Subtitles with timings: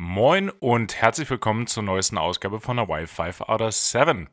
[0.00, 4.28] Moin und herzlich willkommen zur neuesten Ausgabe von der Wi-Fi out of 7.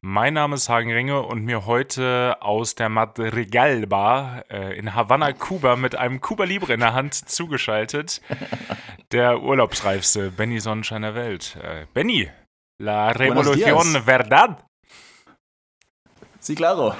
[0.00, 5.34] Mein Name ist Hagen Ringe und mir heute aus der Madrigal Bar äh, in Havanna,
[5.34, 8.22] Kuba mit einem Cuba Libre in der Hand zugeschaltet
[9.12, 11.58] der urlaubsreifste Benny Sonnenschein der Welt.
[11.62, 12.30] Äh, Benny,
[12.78, 14.64] la revolución verdad.
[16.40, 16.96] Sí, claro.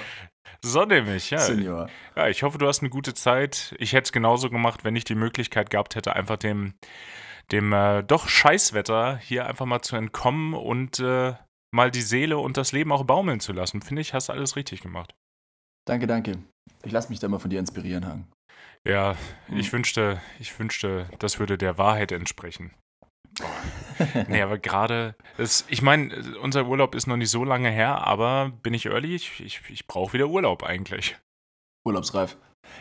[0.60, 1.38] So nämlich, ja.
[1.38, 1.88] Senior.
[2.14, 3.74] Ja, ich hoffe, du hast eine gute Zeit.
[3.79, 6.74] Ich hätte es genauso gemacht, wenn ich die Möglichkeit gehabt hätte, einfach dem,
[7.50, 11.34] dem äh, doch Scheißwetter hier einfach mal zu entkommen und äh,
[11.74, 13.82] mal die Seele und das Leben auch baumeln zu lassen.
[13.82, 15.15] Finde ich, hast du alles richtig gemacht.
[15.87, 16.38] Danke, danke.
[16.84, 18.28] Ich lasse mich da mal von dir inspirieren, Hagen.
[18.87, 19.59] Ja, hm.
[19.59, 22.73] ich wünschte, ich wünschte, das würde der Wahrheit entsprechen.
[24.29, 28.74] nee, aber gerade, ich meine, unser Urlaub ist noch nicht so lange her, aber bin
[28.74, 31.16] ich ehrlich, ich, ich, ich brauche wieder Urlaub eigentlich.
[31.87, 32.37] Urlaubsreif.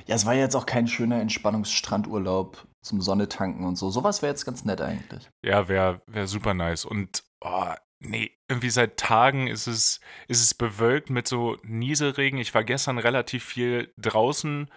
[0.07, 3.89] Ja, es war jetzt auch kein schöner Entspannungsstrandurlaub zum Sonne tanken und so.
[3.89, 5.29] Sowas wäre jetzt ganz nett eigentlich.
[5.43, 6.85] Ja, wäre wär super nice.
[6.85, 12.39] Und oh, nee, irgendwie seit Tagen ist es, ist es bewölkt mit so Nieselregen.
[12.39, 14.69] Ich war gestern relativ viel draußen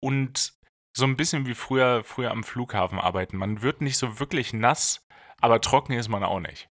[0.00, 0.54] und
[0.94, 3.36] so ein bisschen wie früher, früher am Flughafen arbeiten.
[3.36, 5.06] Man wird nicht so wirklich nass,
[5.40, 6.68] aber trocken ist man auch nicht.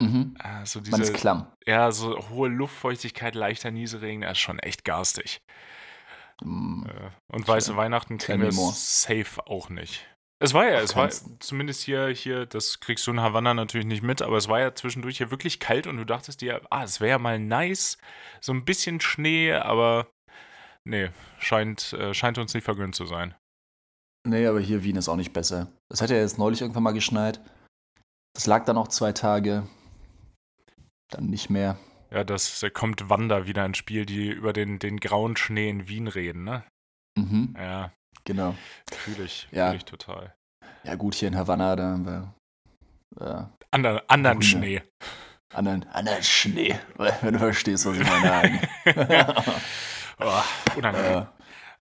[0.00, 0.34] Mhm.
[0.38, 1.52] Also diese, man ist klamm.
[1.66, 5.42] Ja, so hohe Luftfeuchtigkeit, leichter Nieselregen, das ist schon echt garstig.
[6.44, 6.86] Mhm.
[7.30, 10.06] Und weiße Weihnachten kriegen wir safe auch nicht.
[10.42, 13.86] Es war ja, Ach, es war zumindest hier, hier, das kriegst du in Havanna natürlich
[13.86, 16.82] nicht mit, aber es war ja zwischendurch hier wirklich kalt und du dachtest dir, ah,
[16.82, 17.96] es wäre ja mal nice,
[18.40, 20.08] so ein bisschen Schnee, aber
[20.84, 23.36] nee, scheint, äh, scheint uns nicht vergönnt zu sein.
[24.26, 25.68] Nee, aber hier Wien ist auch nicht besser.
[25.92, 27.40] Es hat ja jetzt neulich irgendwann mal geschneit.
[28.34, 29.68] Das lag dann auch zwei Tage.
[31.10, 31.78] Dann nicht mehr.
[32.12, 35.88] Ja, das da kommt Wanda wieder ins Spiel, die über den, den grauen Schnee in
[35.88, 36.62] Wien reden, ne?
[37.16, 37.54] Mhm.
[37.58, 37.92] Ja.
[38.24, 38.54] Genau.
[38.92, 39.68] Fühle ich, ja.
[39.68, 40.34] fühl ich total.
[40.84, 42.34] Ja, gut, hier in Havanna, da haben wir.
[43.18, 44.50] Äh, Ander, anderen Grüne.
[44.50, 44.82] Schnee.
[45.54, 48.60] Anderen, anderen Schnee, wenn du verstehst, was ich meine.
[50.18, 50.42] oh,
[50.76, 51.26] unangenehm.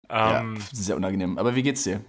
[0.10, 1.38] Äh, ähm, ja, sehr unangenehm.
[1.38, 2.02] Aber wie geht's dir?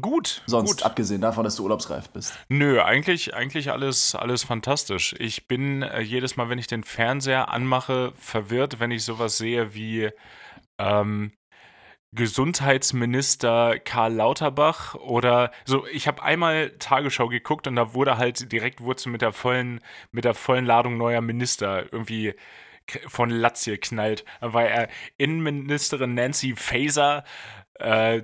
[0.00, 0.42] Gut.
[0.46, 0.82] Sonst, gut.
[0.82, 2.34] abgesehen davon, dass du urlaubsreif bist.
[2.48, 5.14] Nö, eigentlich, eigentlich alles, alles fantastisch.
[5.18, 9.74] Ich bin äh, jedes Mal, wenn ich den Fernseher anmache, verwirrt, wenn ich sowas sehe
[9.74, 10.10] wie
[10.78, 11.32] ähm,
[12.12, 15.86] Gesundheitsminister Karl Lauterbach oder so.
[15.86, 19.80] Ich habe einmal Tagesschau geguckt und da wurde halt direkt wurde mit der vollen,
[20.12, 22.34] mit der vollen Ladung neuer Minister irgendwie
[23.06, 24.88] von Latz geknallt, weil er
[25.18, 27.24] Innenministerin Nancy Faeser,
[27.74, 28.22] äh,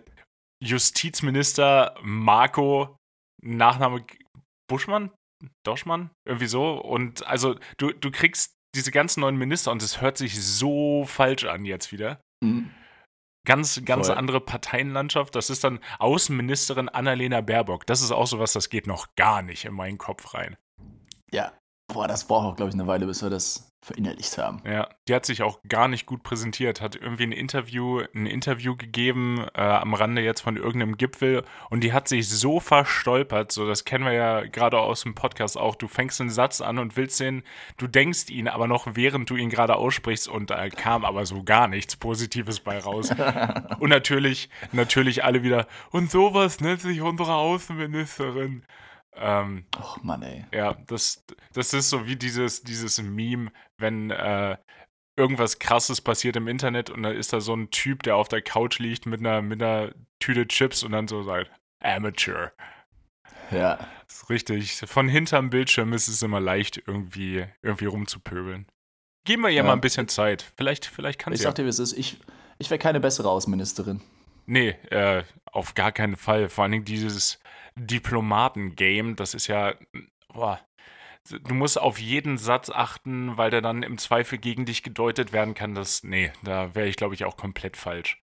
[0.63, 2.97] Justizminister Marco,
[3.43, 4.05] Nachname
[4.69, 5.11] Buschmann,
[5.65, 6.75] Doschmann, irgendwie so.
[6.81, 11.45] Und also du, du kriegst diese ganzen neuen Minister und es hört sich so falsch
[11.45, 12.21] an jetzt wieder.
[12.43, 12.71] Mhm.
[13.45, 14.17] Ganz, ganz Voll.
[14.17, 15.35] andere Parteienlandschaft.
[15.35, 17.87] Das ist dann Außenministerin Annalena Baerbock.
[17.87, 20.57] Das ist auch so was, das geht noch gar nicht in meinen Kopf rein.
[21.33, 21.53] Ja,
[21.93, 24.63] boah, das braucht auch, glaube ich, eine Weile, bis wir das verinnerlicht haben.
[24.65, 28.77] Ja, die hat sich auch gar nicht gut präsentiert, hat irgendwie ein Interview, ein Interview
[28.77, 33.67] gegeben äh, am Rande jetzt von irgendeinem Gipfel und die hat sich so verstolpert, so
[33.67, 35.75] das kennen wir ja gerade aus dem Podcast auch.
[35.75, 37.43] Du fängst einen Satz an und willst den,
[37.77, 41.43] du denkst ihn aber noch während du ihn gerade aussprichst und da kam aber so
[41.43, 43.11] gar nichts Positives bei raus.
[43.81, 48.63] und natürlich, natürlich alle wieder und sowas nennt sich unsere Außenministerin.
[49.15, 50.45] Ähm, Och Mann, ey.
[50.53, 54.57] Ja, das, das ist so wie dieses, dieses Meme, wenn äh,
[55.17, 58.43] irgendwas krasses passiert im Internet und dann ist da so ein Typ, der auf der
[58.43, 62.53] Couch liegt mit einer, mit einer Tüte Chips und dann so sagt, Amateur.
[63.51, 63.77] Ja.
[64.07, 64.81] Das ist richtig.
[64.87, 68.67] Von hinterm Bildschirm ist es immer leicht, irgendwie, irgendwie rumzupöbeln.
[69.25, 69.63] Geben wir ihr ja.
[69.63, 70.53] mal ein bisschen Zeit.
[70.57, 71.43] Vielleicht, vielleicht kann ich sie.
[71.43, 71.93] Ich sag dir, wie es ist.
[71.93, 72.19] Ich,
[72.59, 74.01] ich wäre keine bessere Außenministerin.
[74.47, 76.49] Nee, äh, auf gar keinen Fall.
[76.49, 77.39] Vor allen Dingen dieses,
[77.77, 79.17] Diplomaten-Game.
[79.17, 79.75] Das ist ja,
[80.33, 80.61] boah,
[81.31, 85.55] du musst auf jeden Satz achten, weil der dann im Zweifel gegen dich gedeutet werden
[85.55, 85.75] kann.
[85.75, 88.23] Das, nee, da wäre ich, glaube ich, auch komplett falsch.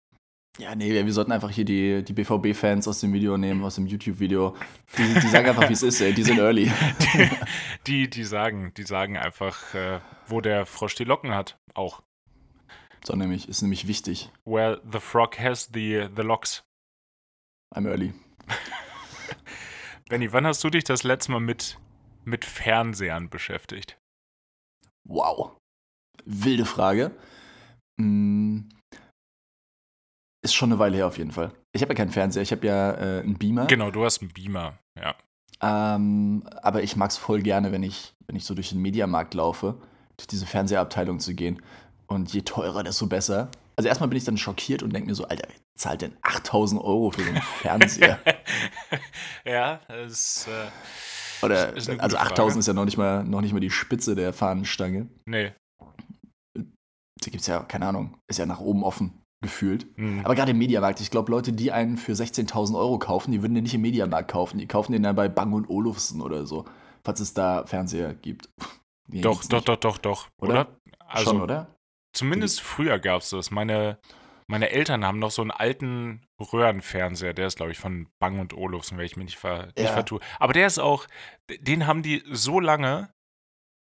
[0.59, 3.87] Ja, nee, wir sollten einfach hier die, die BVB-Fans aus dem Video nehmen, aus dem
[3.87, 4.55] YouTube-Video.
[4.99, 6.13] Die, die, sagen einfach, wie es ist, ey.
[6.13, 6.71] Die sind early.
[7.01, 7.31] Die,
[7.87, 11.59] die, die, sagen, die sagen einfach, äh, wo der Frosch die Locken hat.
[11.73, 12.03] Auch.
[13.03, 14.31] So nämlich, ist nämlich wichtig.
[14.45, 16.63] Where the frog has the, the locks.
[17.75, 18.13] I'm early.
[20.09, 21.79] Benny, wann hast du dich das letzte Mal mit,
[22.25, 23.99] mit Fernsehern beschäftigt?
[25.09, 25.57] Wow.
[26.25, 27.13] Wilde Frage.
[28.01, 28.69] Hm.
[30.45, 31.53] Ist schon eine Weile her auf jeden Fall.
[31.73, 33.67] Ich habe ja keinen Fernseher, ich habe ja äh, einen Beamer.
[33.67, 35.15] Genau, du hast einen Beamer, ja.
[35.63, 39.35] Ähm, aber ich mag es voll gerne, wenn ich, wenn ich so durch den Mediamarkt
[39.35, 39.81] laufe,
[40.17, 41.63] durch diese Fernsehabteilung zu gehen.
[42.09, 43.51] Und je teurer, desto besser.
[43.77, 47.11] Also erstmal bin ich dann schockiert und denke mir so, Alter, zahlt denn 8000 Euro
[47.11, 48.19] für so einen Fernseher?
[49.45, 52.31] ja, das ist, äh, Oder, Ist also Frage.
[52.33, 55.09] 8000 ist ja noch nicht, mal, noch nicht mal die Spitze der Fahnenstange.
[55.27, 55.53] Nee.
[56.55, 59.87] Da gibt es ja, keine Ahnung, ist ja nach oben offen gefühlt.
[59.97, 60.21] Hm.
[60.25, 63.55] Aber gerade im Mediamarkt, ich glaube, Leute, die einen für 16.000 Euro kaufen, die würden
[63.55, 64.59] den nicht im Mediamarkt kaufen.
[64.59, 66.65] Die kaufen den dann bei Bang und Olufsen oder so,
[67.05, 68.49] falls es da Fernseher gibt.
[69.09, 70.29] Nee, Doch, doch, doch, doch, doch.
[70.41, 70.53] Oder?
[70.53, 70.77] Oder?
[71.07, 71.75] Also, Schon, oder?
[72.15, 73.51] zumindest früher gab es das.
[73.51, 73.99] Meine,
[74.53, 77.33] meine Eltern haben noch so einen alten Röhrenfernseher.
[77.35, 79.93] Der ist, glaube ich, von Bang und Olufsen, wenn ich mich nicht, ver nicht Ja.
[79.93, 80.21] vertue.
[80.39, 81.07] Aber der ist auch,
[81.49, 83.13] den haben die so lange,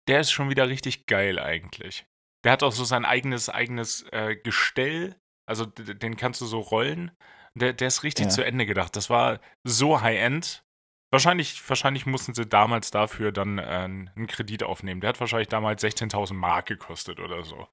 [0.07, 2.06] der ist schon wieder richtig geil eigentlich.
[2.44, 5.16] Der hat auch so sein eigenes, eigenes äh, Gestell.
[5.48, 7.12] Also den kannst du so rollen.
[7.56, 8.30] Der, der ist richtig Ja.
[8.31, 8.96] zu Ende gedacht.
[8.96, 10.63] Das war so High-End.
[11.12, 15.01] Wahrscheinlich, wahrscheinlich mussten sie damals dafür dann äh, einen Kredit aufnehmen.
[15.01, 17.68] Der hat wahrscheinlich damals 16.000 Mark gekostet oder so.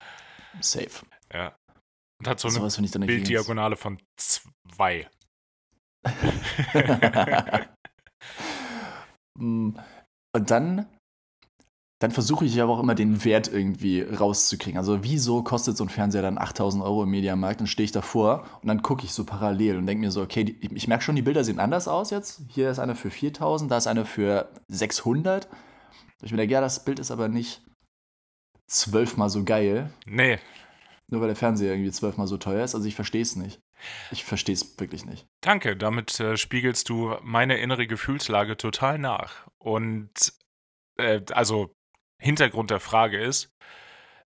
[0.60, 0.90] Safe.
[1.32, 1.56] Ja.
[2.22, 5.08] Und hat so eine dann irgendwie Bilddiagonale von zwei.
[9.38, 9.70] Mm,
[10.36, 10.86] Und dann,
[12.02, 14.76] dann versuche ich aber auch immer den Wert irgendwie rauszukriegen.
[14.78, 17.60] Also wieso kostet so ein Fernseher dann 8000 Euro im Mediamarkt?
[17.60, 20.44] Dann stehe ich davor und dann gucke ich so parallel und denke mir so, okay,
[20.44, 22.42] die, ich merke schon, die Bilder sehen anders aus jetzt.
[22.48, 25.48] Hier ist eine für 4000, da ist eine für 600.
[26.22, 27.62] Ich mir denke, ja, das Bild ist aber nicht
[28.68, 30.38] zwölfmal so geil, Nee,
[31.12, 32.74] nur weil der Fernseher irgendwie zwölfmal so teuer ist.
[32.74, 33.60] Also ich verstehe es nicht.
[34.10, 35.26] Ich verstehe es wirklich nicht.
[35.40, 35.76] danke.
[35.76, 39.46] Damit äh, spiegelst du meine innere Gefühlslage total nach.
[39.58, 40.32] Und
[40.96, 41.74] äh, also
[42.20, 43.52] Hintergrund der Frage ist,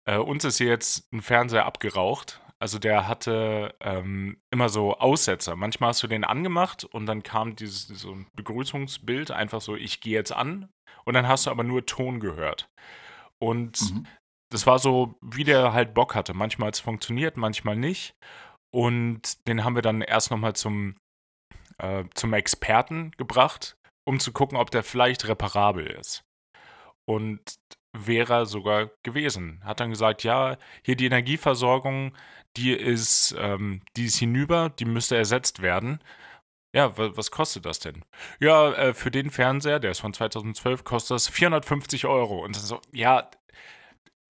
[0.05, 2.41] äh, uns ist hier jetzt ein Fernseher abgeraucht.
[2.59, 5.55] Also der hatte ähm, immer so Aussetzer.
[5.55, 9.99] Manchmal hast du den angemacht und dann kam dieses so ein Begrüßungsbild, einfach so, ich
[10.01, 10.69] gehe jetzt an.
[11.03, 12.69] Und dann hast du aber nur Ton gehört.
[13.39, 14.05] Und Mhm.
[14.51, 16.33] Das war so, wie der halt Bock hatte.
[16.33, 18.13] Manchmal hat es funktioniert, manchmal nicht.
[18.73, 20.95] Und den haben wir dann erst nochmal zum,
[21.79, 23.75] äh, zum Experten gebracht,
[24.07, 26.21] um zu gucken, ob der vielleicht reparabel ist.
[27.09, 27.41] Und
[27.97, 29.61] wäre er sogar gewesen.
[29.65, 32.15] Hat dann gesagt, ja, hier die Energieversorgung,
[32.55, 36.01] die ist, ähm, die ist hinüber, die müsste ersetzt werden.
[36.73, 38.05] Ja, wa- was kostet das denn?
[38.39, 42.43] Ja, äh, für den Fernseher, der ist von 2012, kostet das 450 Euro.
[42.45, 43.29] Und dann so, ja,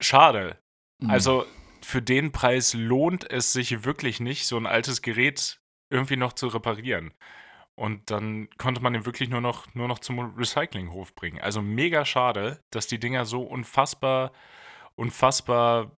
[0.02, 0.58] schade.
[1.00, 1.10] Mhm.
[1.10, 1.46] Also
[1.82, 5.60] für den Preis lohnt es sich wirklich nicht, so ein altes Gerät
[5.90, 7.14] irgendwie noch zu reparieren.
[7.76, 11.40] Und dann konnte man den wirklich nur noch, nur noch zum Recyclinghof bringen.
[11.42, 14.32] Also mega schade, dass die Dinger so unfassbar,
[14.96, 15.98] unfassbar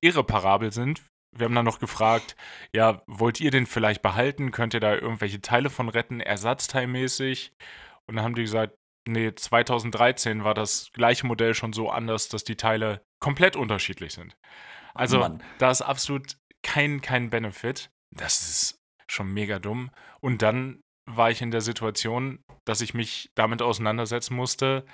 [0.00, 1.02] irreparabel sind.
[1.32, 2.36] Wir haben dann noch gefragt,
[2.72, 4.50] ja, wollt ihr den vielleicht behalten?
[4.50, 7.52] Könnt ihr da irgendwelche Teile von retten, ersatzteilmäßig?
[8.06, 12.44] Und dann haben die gesagt, nee, 2013 war das gleiche Modell schon so anders, dass
[12.44, 14.36] die Teile komplett unterschiedlich sind.
[14.94, 15.42] Also Mann.
[15.58, 17.90] da ist absolut kein, kein Benefit.
[18.14, 19.90] Das ist schon mega dumm.
[20.20, 24.84] Und dann war ich in der Situation, dass ich mich damit auseinandersetzen musste,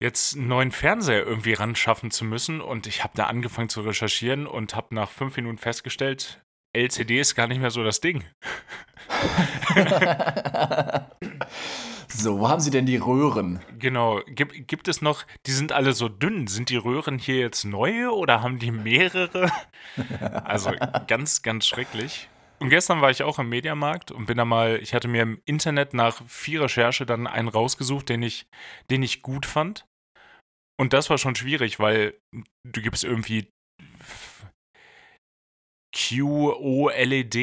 [0.00, 2.60] jetzt einen neuen Fernseher irgendwie ran schaffen zu müssen.
[2.60, 6.42] Und ich habe da angefangen zu recherchieren und habe nach fünf Minuten festgestellt,
[6.76, 8.24] LCD ist gar nicht mehr so das Ding.
[12.08, 13.60] so, wo haben Sie denn die Röhren?
[13.78, 14.20] Genau.
[14.26, 16.46] Gibt, gibt es noch, die sind alle so dünn.
[16.46, 19.50] Sind die Röhren hier jetzt neue oder haben die mehrere?
[20.44, 20.72] Also
[21.06, 22.28] ganz, ganz schrecklich.
[22.58, 25.40] Und gestern war ich auch im Mediamarkt und bin da mal, ich hatte mir im
[25.44, 28.46] Internet nach viel Recherche dann einen rausgesucht, den ich,
[28.90, 29.86] den ich gut fand.
[30.76, 32.18] Und das war schon schwierig, weil
[32.64, 33.48] du gibst irgendwie
[35.94, 37.34] QOLED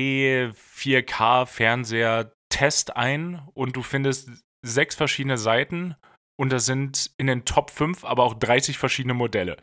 [0.53, 4.29] 4K Fernseher Test ein und du findest
[4.61, 5.95] sechs verschiedene Seiten
[6.37, 9.57] und da sind in den Top 5 aber auch 30 verschiedene Modelle.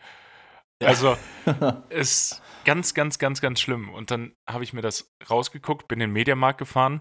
[0.83, 1.17] Also
[1.89, 3.89] ist ganz, ganz, ganz, ganz schlimm.
[3.89, 7.01] Und dann habe ich mir das rausgeguckt, bin in den Mediamarkt gefahren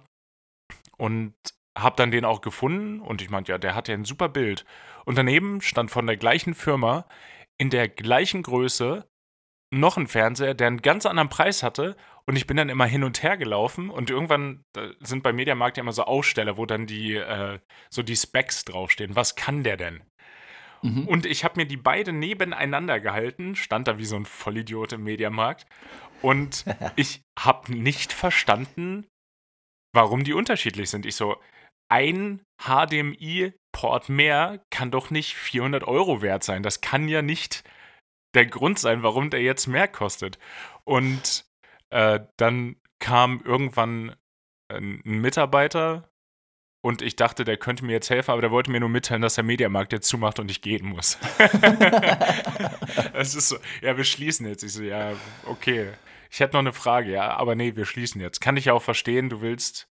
[0.97, 1.35] und
[1.77, 3.01] habe dann den auch gefunden.
[3.01, 4.65] Und ich meinte, ja, der hat ja ein super Bild.
[5.05, 7.05] Und daneben stand von der gleichen Firma
[7.57, 9.07] in der gleichen Größe
[9.71, 11.95] noch ein Fernseher, der einen ganz anderen Preis hatte.
[12.25, 13.89] Und ich bin dann immer hin und her gelaufen.
[13.89, 14.63] Und irgendwann
[14.99, 17.59] sind bei Mediamarkt ja immer so Aussteller, wo dann die, äh,
[17.89, 19.15] so die Specs draufstehen.
[19.15, 20.03] Was kann der denn?
[20.81, 21.07] Mhm.
[21.07, 25.03] Und ich habe mir die beide nebeneinander gehalten, stand da wie so ein Vollidiot im
[25.03, 25.65] Mediamarkt.
[26.21, 29.07] Und ich habe nicht verstanden,
[29.93, 31.05] warum die unterschiedlich sind.
[31.05, 31.37] Ich so,
[31.89, 36.63] ein HDMI-Port mehr kann doch nicht 400 Euro wert sein.
[36.63, 37.63] Das kann ja nicht
[38.37, 40.39] der Grund sein, warum der jetzt mehr kostet.
[40.83, 41.45] Und
[41.89, 44.15] äh, dann kam irgendwann ein
[44.69, 46.09] ein Mitarbeiter
[46.81, 49.35] und ich dachte, der könnte mir jetzt helfen, aber der wollte mir nur mitteilen, dass
[49.35, 51.17] der Mediamarkt jetzt zumacht und ich gehen muss.
[53.13, 54.63] Es ist so, ja, wir schließen jetzt.
[54.63, 55.13] Ich so, ja,
[55.45, 55.89] okay.
[56.29, 58.41] Ich hätte noch eine Frage, ja, aber nee, wir schließen jetzt.
[58.41, 59.87] Kann ich ja auch verstehen, du willst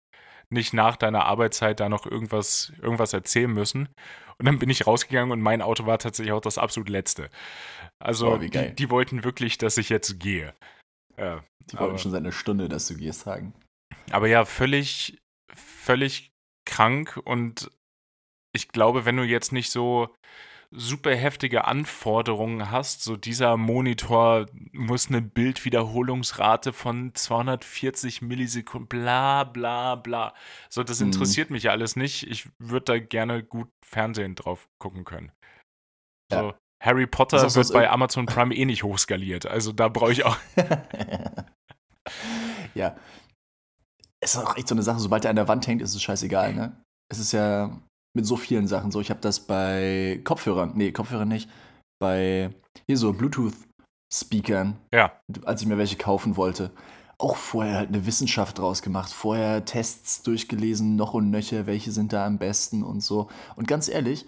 [0.53, 3.89] nicht nach deiner Arbeitszeit da noch irgendwas, irgendwas erzählen müssen.
[4.39, 7.29] Und dann bin ich rausgegangen und mein Auto war tatsächlich auch das absolut letzte.
[7.99, 10.53] Also Oh, die, die wollten wirklich, dass ich jetzt gehe.
[11.17, 13.53] Ja, Die wollten aber- schon seit einer Stunde, dass du gehst, sagen.
[14.11, 15.19] aber ja, völlig,
[15.53, 16.31] völlig
[16.65, 17.69] krank und
[18.55, 20.13] ich glaube, wenn du jetzt nicht so
[20.75, 29.95] super heftige Anforderungen hast, so dieser Monitor muss eine Bildwiederholungsrate von 240 Millisekunden, bla bla
[29.95, 30.33] bla.
[30.69, 31.07] So, das Mhm.
[31.07, 32.27] interessiert mich alles nicht.
[32.27, 35.31] Ich würde da gerne gut Fernsehen drauf gucken können.
[36.31, 36.41] Ja.
[36.41, 39.45] So, Harry Potter Das wird bei Amazon Prime eh nicht hochskaliert.
[39.45, 40.37] Also da brauche ich auch.
[42.75, 42.95] ja.
[44.21, 46.01] Es ist auch echt so eine Sache, sobald er an der Wand hängt, ist es
[46.01, 46.81] scheißegal, ne?
[47.11, 47.77] Es ist ja
[48.15, 49.01] mit so vielen Sachen so.
[49.01, 51.49] Ich habe das bei Kopfhörern, nee, Kopfhörern nicht,
[51.99, 52.51] bei
[52.87, 55.11] hier so Bluetooth-Speakern, Ja.
[55.45, 56.71] als ich mir welche kaufen wollte,
[57.17, 62.13] auch vorher halt eine Wissenschaft draus gemacht, vorher Tests durchgelesen, noch und nöcher, welche sind
[62.13, 63.29] da am besten und so.
[63.55, 64.25] Und ganz ehrlich,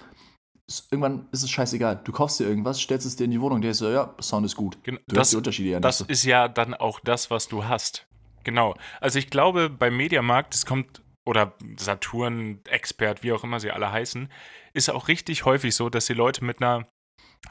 [0.92, 2.02] irgendwann ist es scheißegal.
[2.04, 4.46] Du kaufst dir irgendwas, stellst es dir in die Wohnung, der ist so, ja, Sound
[4.46, 4.82] ist gut.
[4.84, 6.08] Gen- Du hörst die Unterschiede ja Das nicht.
[6.08, 6.12] so.
[6.12, 8.08] ist ja dann auch das, was du hast.
[8.44, 8.76] Genau.
[9.02, 13.92] Also ich glaube, beim Mediamarkt, es kommt, oder Saturn, Expert, wie auch immer sie alle
[13.92, 14.32] heißen,
[14.74, 16.88] ist auch richtig häufig so, dass die Leute mit einer,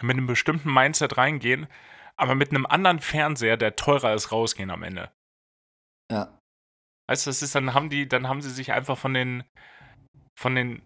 [0.01, 1.67] mit einem bestimmten Mindset reingehen,
[2.17, 5.11] aber mit einem anderen Fernseher, der teurer ist, rausgehen am Ende.
[6.11, 6.39] Ja.
[7.09, 9.45] Weißt du, das ist, dann haben die, dann haben sie sich einfach von den,
[10.39, 10.83] von den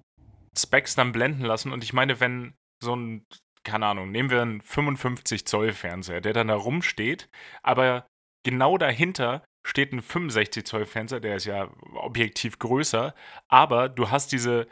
[0.56, 1.72] Specs dann blenden lassen.
[1.72, 3.24] Und ich meine, wenn so ein,
[3.64, 7.28] keine Ahnung, nehmen wir einen 55 Zoll Fernseher, der dann da rumsteht,
[7.62, 8.06] aber
[8.44, 13.14] genau dahinter steht ein 65 Zoll Fernseher, der ist ja objektiv größer,
[13.48, 14.66] aber du hast diese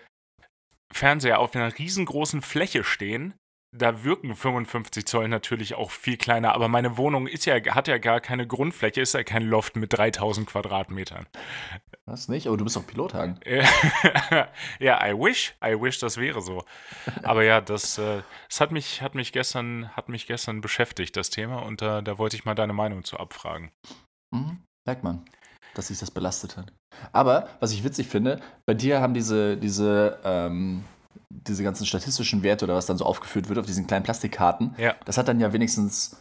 [0.92, 3.34] Fernseher auf einer riesengroßen Fläche stehen.
[3.76, 7.98] Da wirken 55 Zoll natürlich auch viel kleiner, aber meine Wohnung ist ja, hat ja
[7.98, 11.26] gar keine Grundfläche, ist ja kein Loft mit 3000 Quadratmetern.
[12.06, 12.46] Was nicht?
[12.46, 13.38] Aber du bist doch Pilot, Hagen.
[14.78, 16.64] ja, I wish, I wish, das wäre so.
[17.22, 21.28] Aber ja, das, äh, das hat mich, hat mich gestern, hat mich gestern beschäftigt, das
[21.28, 23.72] Thema, und äh, da wollte ich mal deine Meinung zu abfragen.
[24.30, 24.65] Mhm.
[24.86, 25.22] Merkt man,
[25.74, 26.72] dass sich das belastet hat.
[27.12, 30.84] Aber, was ich witzig finde, bei dir haben diese, diese, ähm,
[31.28, 34.94] diese ganzen statistischen Werte oder was dann so aufgeführt wird auf diesen kleinen Plastikkarten, Ja.
[35.04, 36.16] das hat dann ja wenigstens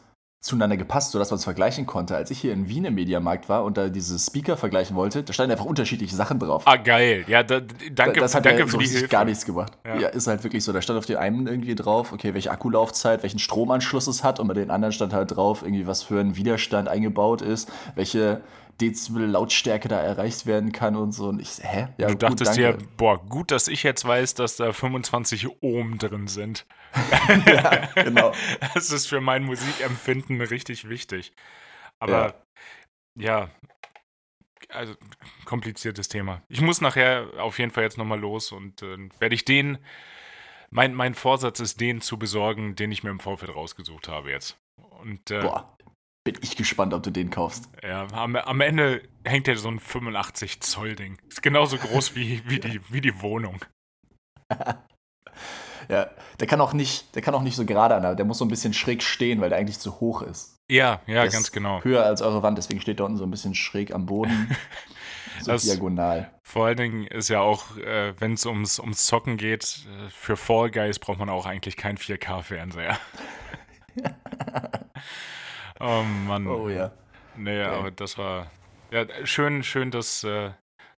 [0.46, 2.16] zueinander gepasst, sodass man es vergleichen konnte.
[2.16, 5.34] Als ich hier in Wien im Mediamarkt war und da diese Speaker vergleichen wollte, da
[5.34, 6.64] standen einfach unterschiedliche Sachen drauf.
[6.66, 7.26] Ah, geil.
[7.28, 7.62] Ja, da,
[7.92, 9.74] danke, das hat danke ja für so richtig gar nichts gemacht.
[9.84, 10.00] Ja.
[10.00, 10.08] Ja.
[10.10, 10.72] ist halt wirklich so.
[10.72, 14.48] Da stand auf dem einen irgendwie drauf, okay, welche Akkulaufzeit, welchen Stromanschluss es hat und
[14.48, 18.42] bei den anderen stand halt drauf, irgendwie was für ein Widerstand eingebaut ist, welche
[18.82, 21.30] Dezibel Lautstärke da erreicht werden kann und so.
[21.30, 21.88] Und ich, hä?
[21.98, 22.78] Ja, du gut, dachtest danke.
[22.78, 26.66] dir, boah, gut, dass ich jetzt weiß, dass da 25 Ohm drin sind.
[27.46, 28.34] ja, genau.
[28.74, 31.34] Das ist für mein Musikempfinden richtig wichtig.
[32.00, 32.46] Aber
[33.16, 33.50] ja,
[34.70, 34.96] also
[35.46, 36.42] kompliziertes Thema.
[36.50, 39.78] Ich muss nachher auf jeden Fall jetzt nochmal los und äh, werde ich den,
[40.70, 44.58] mein, mein Vorsatz ist, den zu besorgen, den ich mir im Vorfeld rausgesucht habe jetzt.
[45.02, 45.75] Und äh, Boah,
[46.26, 47.70] bin ich gespannt, ob du den kaufst.
[47.82, 51.18] ja, am, am Ende hängt ja so ein 85 Zoll Ding.
[51.30, 53.64] Ist genauso groß wie, wie, die, wie die Wohnung.
[55.88, 58.46] Ja, der kann auch nicht, der kann auch nicht so gerade an, der muss so
[58.46, 60.58] ein bisschen schräg stehen, weil der eigentlich zu hoch ist.
[60.68, 61.84] Ja, ja, Der ganz genau.
[61.84, 64.50] Höher als eure Wand, deswegen steht da unten so ein bisschen schräg am Boden.
[65.42, 66.32] so Das- diagonal.
[66.42, 70.38] Vor allen Dingen ist ja auch, äh, wenn es ums, ums Zocken geht, äh, für
[70.38, 72.98] Fall Guys braucht man auch eigentlich keinen 4K-Fernseher.
[75.80, 76.48] oh Mann.
[76.48, 76.92] Oh ja.
[77.38, 78.50] Nee, aber das war
[78.92, 80.52] ja, schön, schön, dass, äh,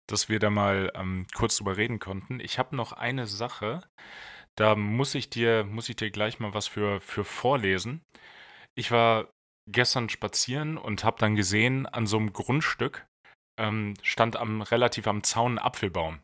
[0.07, 2.39] dass wir da mal ähm, kurz drüber reden konnten.
[2.39, 3.81] Ich habe noch eine Sache,
[4.55, 8.01] da muss ich dir, muss ich dir gleich mal was für, für vorlesen.
[8.75, 9.29] Ich war
[9.69, 13.05] gestern spazieren und habe dann gesehen, an so einem Grundstück
[13.59, 16.19] ähm, stand am relativ am Zaun ein Apfelbaum.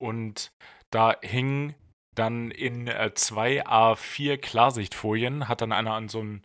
[0.00, 0.52] Und
[0.90, 1.74] da hing
[2.14, 6.42] dann in äh, zwei A4 Klarsichtfolien, hat dann einer an so einen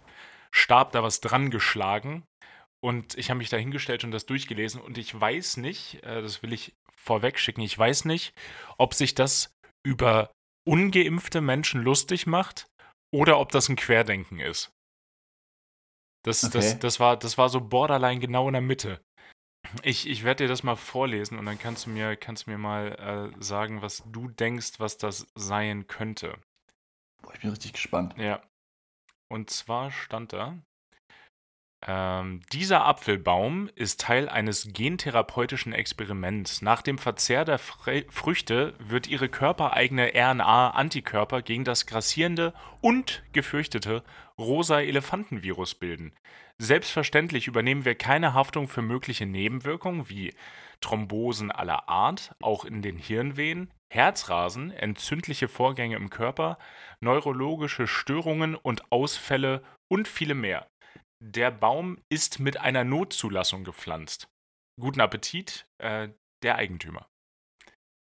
[0.58, 2.24] Stab da was dran geschlagen.
[2.84, 4.82] Und ich habe mich da hingestellt und das durchgelesen.
[4.82, 8.34] Und ich weiß nicht, äh, das will ich vorweg schicken, ich weiß nicht,
[8.78, 9.54] ob sich das
[9.86, 10.32] über
[10.68, 12.68] ungeimpfte Menschen lustig macht
[13.14, 14.72] oder ob das ein Querdenken ist.
[16.26, 16.80] Das, das, Okay.
[16.82, 19.02] das, war, das war so borderline genau in der Mitte.
[19.84, 22.58] Ich, ich werde dir das mal vorlesen und dann kannst du mir, kannst du mir
[22.58, 26.38] mal äh, sagen, was du denkst, was das sein könnte.
[27.22, 28.16] Boah, ich bin richtig gespannt.
[28.18, 28.42] Ja.
[29.29, 30.57] Und zwar stand da,
[31.86, 36.62] ähm, dieser Apfelbaum ist Teil eines gentherapeutischen Experiments.
[36.63, 44.03] Nach dem Verzehr der Fre Früchte wird ihre körpereigene RNA-Antikörper gegen das grassierende und gefürchtete
[44.39, 46.13] rosa Elefantenvirus bilden.
[46.57, 50.34] Selbstverständlich übernehmen wir keine Haftung für mögliche Nebenwirkungen wie
[50.81, 56.58] Thrombosen aller Art, auch in den Hirnvenen, Herzrasen, entzündliche Vorgänge im Körper,
[57.01, 60.67] neurologische Störungen und Ausfälle und viele mehr.
[61.24, 64.27] Der Baum ist mit einer Notzulassung gepflanzt.
[64.79, 66.10] Guten Appetit, äh,
[66.44, 67.08] der Eigentümer.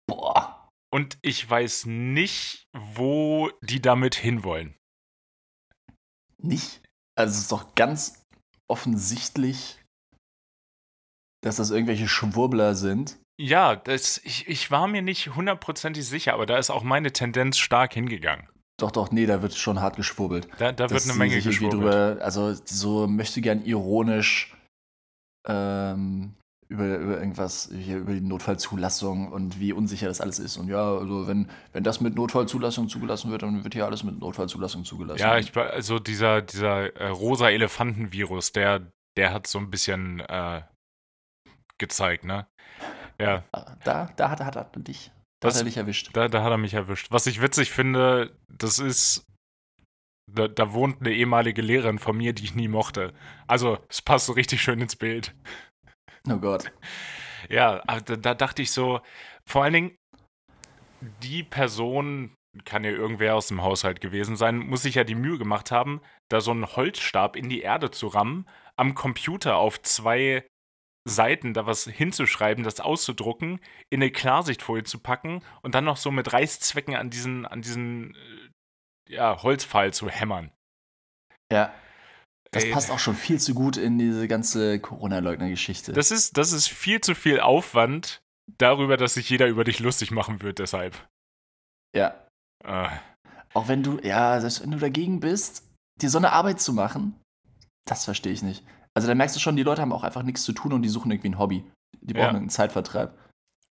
[0.07, 0.69] Boah.
[0.93, 4.77] Und ich weiß nicht, wo die damit hinwollen.
[6.39, 6.83] Nicht?
[7.19, 8.23] Also es ist doch ganz
[8.71, 9.83] offensichtlich,
[11.43, 13.21] dass das irgendwelche Schwurbler sind.
[13.37, 17.59] Ja, das, ich, ich war mir nicht hundertprozentig sicher, aber da ist auch meine Tendenz
[17.59, 18.49] stark hingegangen.
[18.79, 20.49] Doch, doch, nee, da wird schon hart geschwurbelt.
[20.59, 21.83] Da, da wird eine Menge geschwurbelt.
[21.83, 24.57] Drüber, also so möchte gern ironisch
[25.47, 26.35] ähm,
[26.69, 30.57] über, über irgendwas, hier über die Notfallzulassung und wie unsicher das alles ist.
[30.57, 34.19] Und ja, also wenn, wenn das mit Notfallzulassung zugelassen wird, dann wird hier alles mit
[34.19, 35.21] Notfallzulassung zugelassen.
[35.21, 40.63] Ja, ich, also dieser, dieser äh, rosa Elefantenvirus, der, der hat so ein bisschen äh,
[41.79, 42.47] gezeigt, ne?
[43.21, 43.45] Ja,
[43.85, 45.11] Da, da hat, hat er dich.
[45.41, 46.11] Da Was- hat er dich erwischt.
[46.15, 47.09] da, da hat er mich erwischt.
[47.11, 49.25] Was ich witzig finde, das ist,
[50.33, 53.13] da, da wohnt eine ehemalige Lehrerin von mir, die ich nie mochte.
[53.47, 55.35] Also, es passt so richtig schön ins Bild.
[56.29, 56.73] Oh Gott.
[57.51, 59.01] Ja, da, da dachte ich so,
[59.47, 59.97] vor allen Dingen,
[61.23, 65.39] die Person, kann ja irgendwer aus dem Haushalt gewesen sein, muss sich ja die Mühe
[65.39, 70.47] gemacht haben, da so einen Holzstab in die Erde zu rammen, am Computer auf zwei
[71.07, 76.11] Seiten da was hinzuschreiben, das auszudrucken, in eine Klarsichtfolie zu packen und dann noch so
[76.11, 80.51] mit Reißzwecken an diesen, an diesen äh, ja, Holzpfahl zu hämmern.
[81.53, 81.75] Ja.
[82.51, 85.93] Das Ey, passt auch schon viel zu gut in diese ganze Corona-Leugner-Geschichte.
[85.93, 88.23] Das ist, das ist viel zu viel Aufwand
[88.59, 91.09] darüber, dass sich jeder über dich lustig machen wird, deshalb.
[91.95, 92.27] Ja.
[92.65, 92.89] Äh,
[93.55, 95.69] Auch wenn du, ja, selbst wenn du dagegen bist,
[96.01, 97.21] dir so eine Arbeit zu machen,
[97.87, 98.65] das verstehe ich nicht.
[98.95, 100.89] Also da merkst du schon, die Leute haben auch einfach nichts zu tun und die
[100.89, 101.65] suchen irgendwie ein Hobby.
[102.01, 102.39] Die brauchen Ja.
[102.39, 103.19] einen Zeitvertreib.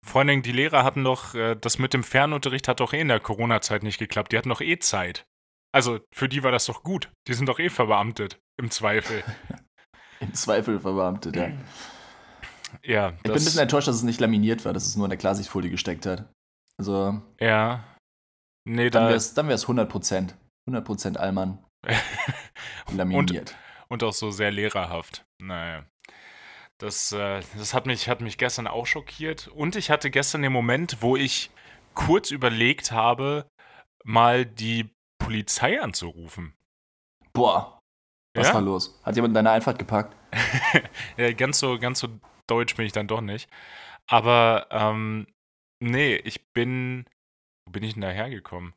[0.05, 3.01] Vor allen Dingen, die Lehrer hatten doch, äh, das mit dem Fernunterricht hat doch eh
[3.01, 4.31] in der Corona-Zeit nicht geklappt.
[4.31, 5.25] Die hatten doch eh Zeit.
[5.73, 7.11] Also, für die war das doch gut.
[7.27, 9.23] Die sind doch eh verbeamtet, im Zweifel.
[10.19, 11.49] Im Zweifel verbeamtet, ja.
[12.83, 15.09] Ja, Ich bin ein bisschen enttäuscht, dass es nicht laminiert war, dass es nur in
[15.09, 16.29] der Klarsichtfolie gesteckt hat.
[16.77, 17.83] Also, ja.
[18.65, 19.07] Nee, dann da.
[19.09, 20.33] wäre es dann wär's 100%.
[20.69, 21.63] 100% Allmann
[22.93, 23.51] laminiert.
[23.51, 23.55] und
[23.89, 25.25] auch so sehr lehrerhaft.
[25.41, 25.85] Naja.
[26.79, 29.47] Das, äh, das hat, mich, hat mich gestern auch schockiert.
[29.47, 31.49] Und ich hatte gestern den Moment, wo ich
[31.95, 33.49] kurz überlegt habe,
[34.03, 36.53] mal die Polizei anzurufen.
[37.33, 37.79] Boah,
[38.35, 38.53] was Ja?
[38.53, 38.99] war los?
[39.03, 40.15] Hat jemand deine Einfahrt gepackt?
[41.17, 42.07] ja, ganz so, ganz so
[42.47, 43.49] deutsch bin ich dann doch nicht.
[44.07, 45.27] Aber ähm,
[45.79, 47.05] nee, ich bin.
[47.65, 48.73] Wo bin ich denn da hergekommen?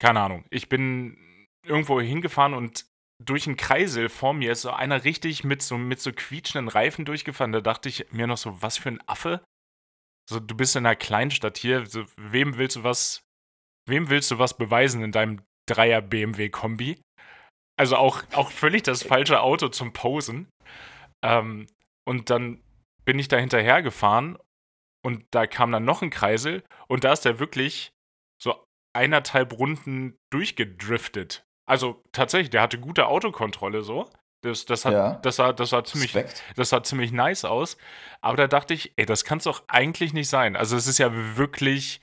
[0.00, 0.44] Keine Ahnung.
[0.50, 2.86] Ich bin irgendwo hingefahren und
[3.22, 7.04] durch einen Kreisel vor mir ist so einer richtig mit so, mit so quietschenden Reifen
[7.04, 7.52] durchgefahren.
[7.52, 9.44] Da dachte ich mir noch so, was für ein Affe?
[10.28, 11.86] So, du bist in einer Kleinstadt hier.
[11.86, 13.22] So, wem willst du was,
[13.86, 17.02] wem willst du was beweisen in deinem Dreier BMW Kombi?
[17.78, 20.48] Also auch, auch völlig das falsche Auto zum Posen.
[21.22, 21.66] Ähm,
[22.06, 22.62] und dann
[23.04, 24.38] bin ich da hinterher gefahren
[25.04, 27.90] und da kam dann noch ein Kreisel und da ist der wirklich
[28.42, 31.44] so eineinhalb Runden durchgedriftet.
[31.70, 34.10] Also tatsächlich, der hatte gute Autokontrolle so.
[34.42, 35.14] Das, das, hat, Ja.
[35.16, 36.42] das, sah, das, sah ziemlich, Respekt.
[36.56, 37.76] das sah ziemlich nice aus.
[38.20, 40.56] Aber da dachte ich, ey, das kann es doch eigentlich nicht sein.
[40.56, 42.00] Also es ist ja wirklich,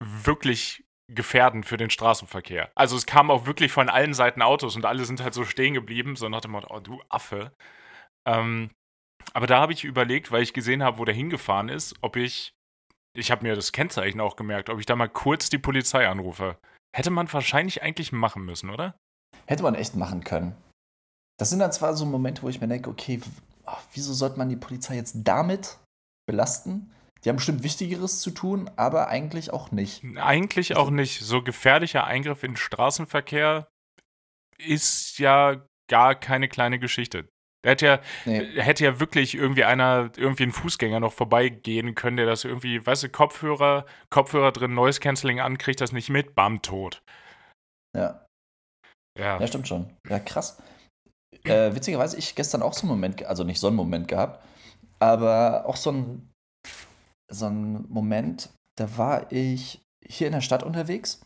[0.00, 2.72] wirklich gefährdend für den Straßenverkehr.
[2.74, 5.74] Also es kamen auch wirklich von allen Seiten Autos und alle sind halt so stehen
[5.74, 7.52] geblieben, so nach dem Motto, oh du Affe.
[8.26, 8.70] Ähm,
[9.32, 12.52] aber da habe ich überlegt, weil ich gesehen habe, wo der hingefahren ist, ob ich,
[13.16, 16.58] ich habe mir das Kennzeichen auch gemerkt, ob ich da mal kurz die Polizei anrufe.
[16.94, 18.96] Hätte man wahrscheinlich eigentlich machen müssen, oder?
[19.46, 20.54] Hätte man echt machen können.
[21.38, 23.20] Das sind dann zwar so Momente, wo ich mir denke, okay,
[23.64, 25.78] ach, wieso sollte man die Polizei jetzt damit
[26.26, 26.92] belasten?
[27.24, 30.04] Die haben bestimmt Wichtigeres zu tun, aber eigentlich auch nicht.
[30.16, 31.20] Eigentlich auch nicht.
[31.20, 33.68] So gefährlicher Eingriff in den Straßenverkehr
[34.58, 37.28] ist ja gar keine kleine Geschichte.
[37.64, 38.60] Der hätte ja, Nee.
[38.60, 43.04] hätte ja wirklich irgendwie einer, irgendwie ein Fußgänger noch vorbeigehen können, der das irgendwie, weißt
[43.04, 47.02] du, Kopfhörer, Kopfhörer drin, Noise Cancelling an, kriegt das nicht mit, bam, tot.
[47.96, 48.26] Ja.
[49.18, 49.38] Ja.
[49.38, 49.94] ja, stimmt schon.
[50.08, 50.60] Ja, krass.
[51.44, 54.44] Äh, witzigerweise, ich gestern auch so einen Moment, also nicht so einen Moment gehabt,
[54.98, 56.30] aber auch so ein,
[57.30, 61.20] so ein Moment, da war ich hier in der Stadt unterwegs,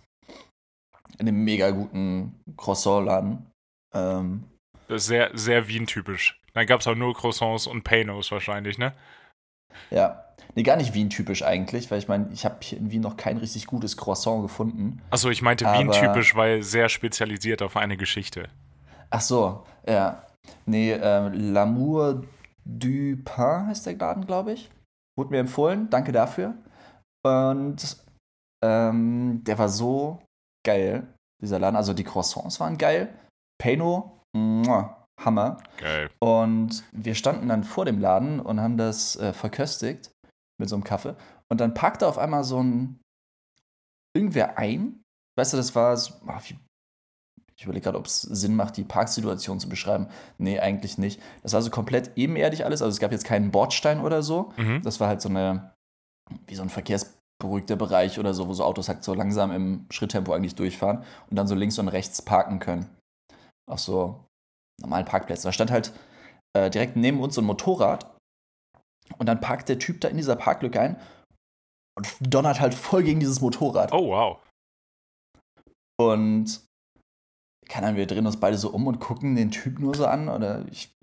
[1.18, 3.46] in einem mega guten Croissant-Laden.
[3.94, 4.44] Ähm,
[4.88, 6.40] Das ist sehr, sehr Wien-typisch.
[6.54, 8.92] Dann gab es auch nur Croissants und Paynos wahrscheinlich, ne?
[9.90, 13.16] Ja, nee, gar nicht Wien-typisch eigentlich, weil ich meine, ich habe hier in Wien noch
[13.16, 15.02] kein richtig gutes Croissant gefunden.
[15.10, 18.48] Achso, ich meinte Wien-typisch, weil sehr spezialisiert auf eine Geschichte.
[19.10, 20.22] Ach so, ja.
[20.64, 22.24] Nee, ähm, L'amour
[22.66, 24.70] du pain heißt der Laden, glaube ich.
[25.16, 26.54] Wurde mir empfohlen, danke dafür.
[27.24, 27.96] Und
[28.64, 30.22] ähm, der war so
[30.66, 31.06] geil,
[31.42, 31.76] dieser Laden.
[31.76, 33.14] Also die Croissants waren geil.
[33.58, 34.15] Peno,
[35.18, 35.58] Hammer.
[35.78, 36.10] Geil.
[36.20, 40.12] Und wir standen dann vor dem Laden und haben das äh, verköstigt
[40.58, 41.16] mit so einem Kaffee.
[41.50, 43.00] Und dann packte auf einmal so ein
[44.14, 45.02] irgendwer ein.
[45.38, 46.42] Weißt du, das war so, ach,
[47.58, 50.08] ich überlege gerade, ob es Sinn macht, die Parksituation zu beschreiben.
[50.38, 51.20] Nee, eigentlich nicht.
[51.42, 52.82] Das war so komplett ebenerdig alles.
[52.82, 54.52] Also es gab jetzt keinen Bordstein oder so.
[54.56, 54.82] Mhm.
[54.82, 55.72] Das war halt so eine,
[56.46, 60.32] wie so ein verkehrsberuhigter Bereich oder so, wo so Autos halt so langsam im Schritttempo
[60.32, 62.86] eigentlich durchfahren und dann so links und rechts parken können.
[63.68, 64.24] Auf so
[64.80, 65.48] normalen Parkplätzen.
[65.48, 65.92] Da stand halt
[66.56, 68.16] äh, direkt neben uns so ein Motorrad
[69.18, 71.00] und dann parkt der Typ da in dieser Parklücke ein
[71.96, 73.92] und donnert halt voll gegen dieses Motorrad.
[73.92, 74.38] Oh, wow.
[75.98, 76.60] Und
[77.68, 80.28] keine Ahnung, wir drehen uns beide so um und gucken den Typ nur so an.
[80.28, 80.94] Oder ich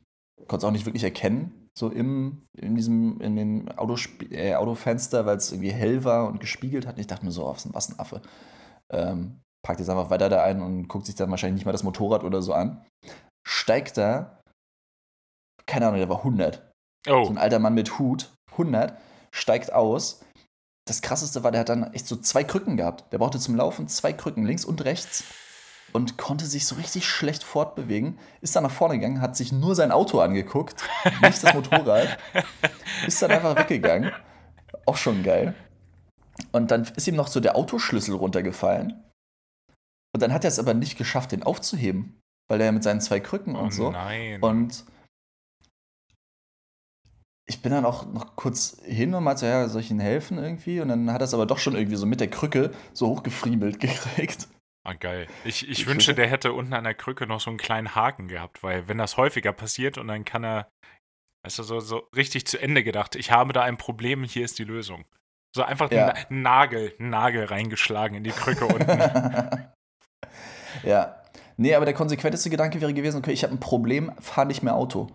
[0.47, 5.25] konnte es auch nicht wirklich erkennen, so im, in diesem, in dem Autosp äh, Autofenster,
[5.25, 6.95] weil es irgendwie hell war und gespiegelt hat.
[6.95, 8.21] Und ich dachte mir so, oh, was ein Affe.
[8.91, 11.83] Ähm, packt jetzt einfach weiter da ein und guckt sich dann wahrscheinlich nicht mal das
[11.83, 12.85] Motorrad oder so an.
[13.47, 14.41] Steigt da,
[15.65, 16.69] keine Ahnung, der war 100.
[17.07, 18.97] Oh, So ein alter Mann mit Hut, 100,
[19.31, 20.23] steigt aus.
[20.85, 23.11] Das krasseste war, der hat dann echt so zwei Krücken gehabt.
[23.13, 25.23] Der brauchte zum Laufen zwei Krücken, links und rechts.
[25.93, 28.17] Und konnte sich so richtig schlecht fortbewegen.
[28.41, 30.83] Ist dann nach vorne gegangen, hat sich nur sein Auto angeguckt,
[31.21, 32.17] nicht das Motorrad.
[33.07, 34.11] ist dann einfach weggegangen.
[34.85, 35.53] Auch schon geil.
[36.51, 39.03] Und dann ist ihm noch so der Autoschlüssel runtergefallen.
[40.13, 42.19] Und dann hat er es aber nicht geschafft, den aufzuheben.
[42.49, 43.89] Weil er mit seinen zwei Krücken oh und so.
[43.91, 44.41] nein.
[44.41, 44.85] Und
[47.45, 50.79] ich bin dann auch noch kurz hin und meinte, ja, soll ich Ihnen helfen irgendwie?
[50.81, 53.79] Und dann hat er es aber doch schon irgendwie so mit der Krücke so hochgefriemelt
[53.81, 54.47] gekriegt.
[54.85, 55.27] ah, geil.
[55.45, 57.95] Ich, ich Ich wünsche, würde- der hätte unten an der Krücke noch so einen kleinen
[57.95, 60.69] Haken gehabt, weil wenn das häufiger passiert und dann kann er,
[61.43, 64.63] du, so, so richtig zu Ende gedacht, ich habe da ein Problem, hier ist die
[64.65, 65.05] Lösung.
[65.55, 66.07] So einfach Ja.
[66.09, 68.87] einen Nagel, einen Nagel reingeschlagen in die Krücke unten.
[70.83, 71.19] ja.
[71.57, 74.75] Nee, aber der konsequenteste Gedanke wäre gewesen, okay, ich habe ein Problem, fahr nicht mehr
[74.75, 75.07] Auto.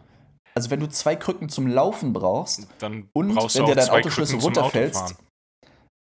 [0.54, 4.38] Also wenn du zwei Krücken zum Laufen brauchst Dann und brauchst wenn dir dein Autoschlüssel
[4.38, 5.16] Krücken runterfällst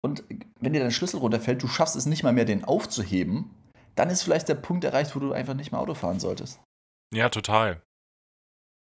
[0.02, 0.24] und
[0.60, 3.50] wenn dir dein Schlüssel runterfällt, du schaffst es nicht mal mehr, den aufzuheben,
[3.96, 6.60] dann ist vielleicht der Punkt erreicht, wo du einfach nicht mehr Auto fahren solltest.
[7.14, 7.82] Ja, total.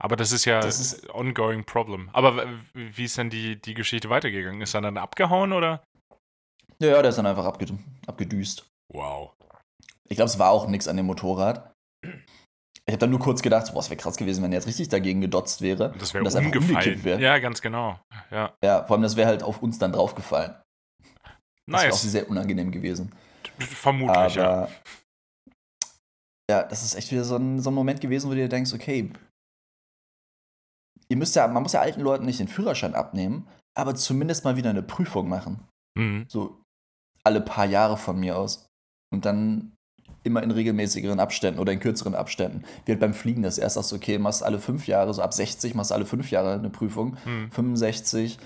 [0.02, 2.10] Aber das ist ja Das ist- ongoing problem.
[2.14, 4.62] Aber wie ist denn die, die Geschichte weitergegangen?
[4.62, 5.84] Ist er dann abgehauen oder?
[6.80, 7.74] Ja, ja, der ist dann einfach abged
[8.08, 8.66] abgedüst.
[8.94, 9.34] Wow.
[10.10, 11.74] Ich glaube, es war auch nichts an dem Motorrad.
[12.04, 14.90] Ich habe dann nur kurz gedacht, boah, es wäre krass gewesen, wenn er jetzt richtig
[14.90, 15.94] dagegen gedotzt wäre.
[16.00, 17.22] Das wäre und das umgekippt wäre.
[17.22, 18.00] Ja, ganz genau.
[18.32, 18.54] Ja.
[18.64, 20.56] Ja, vor allem, das wäre halt auf uns dann draufgefallen.
[21.68, 22.02] Das wäre auch Nice.
[22.02, 23.14] sehr unangenehm gewesen.
[23.60, 24.64] Vermutlich, ja.
[24.64, 24.70] Aber
[26.50, 28.74] ja, das ist echt wieder so ein, so ein Moment gewesen, wo du dir denkst,
[28.74, 29.12] okay,
[31.10, 34.56] ihr müsst ja, man muss ja alten Leuten nicht den Führerschein abnehmen, aber zumindest mal
[34.58, 35.68] wieder eine Prüfung machen.
[35.96, 36.26] Mhm.
[36.28, 36.64] So
[37.24, 38.66] alle paar Jahre von mir aus.
[39.14, 39.76] Und dann
[40.30, 42.64] immer in regelmäßigeren Abständen oder in kürzeren Abständen.
[42.86, 45.34] Wie halt beim Fliegen, das erst sagst du, okay, machst alle fünf Jahre, so ab
[45.34, 47.18] 60 machst du alle fünf Jahre eine Prüfung.
[47.26, 47.52] Mhm.
[47.52, 48.38] 65,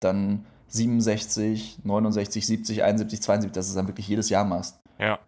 [0.00, 4.80] dann 67, 69, 70, 71, 72, dass du es dann wirklich jedes Jahr machst.
[4.98, 5.18] Ja.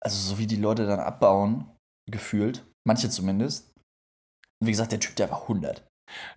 [0.00, 1.70] Also so wie die Leute dann abbauen,
[2.10, 3.72] gefühlt, manche zumindest.
[4.60, 5.86] Und wie gesagt, der Typ, der war 100,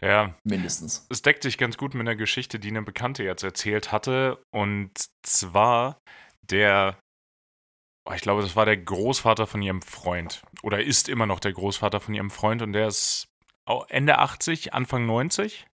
[0.02, 0.36] Ja.
[0.43, 1.06] mindestens.
[1.10, 4.41] Es deckt sich ganz gut mit einer Geschichte, die eine Bekannte jetzt erzählt hatte.
[4.52, 4.91] Und
[5.24, 5.98] zwar
[6.50, 6.98] der,
[8.10, 10.41] oh, ich glaube, das war der Großvater von ihrem Freund.
[10.63, 12.62] Oder ist immer noch der Großvater von ihrem Freund.
[12.62, 13.28] Und der ist
[13.89, 15.67] Ende 80, Anfang 90.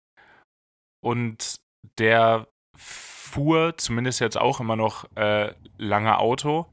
[1.02, 1.60] Und
[1.98, 6.66] der fuhr zumindest jetzt auch immer noch äh, lange Auto.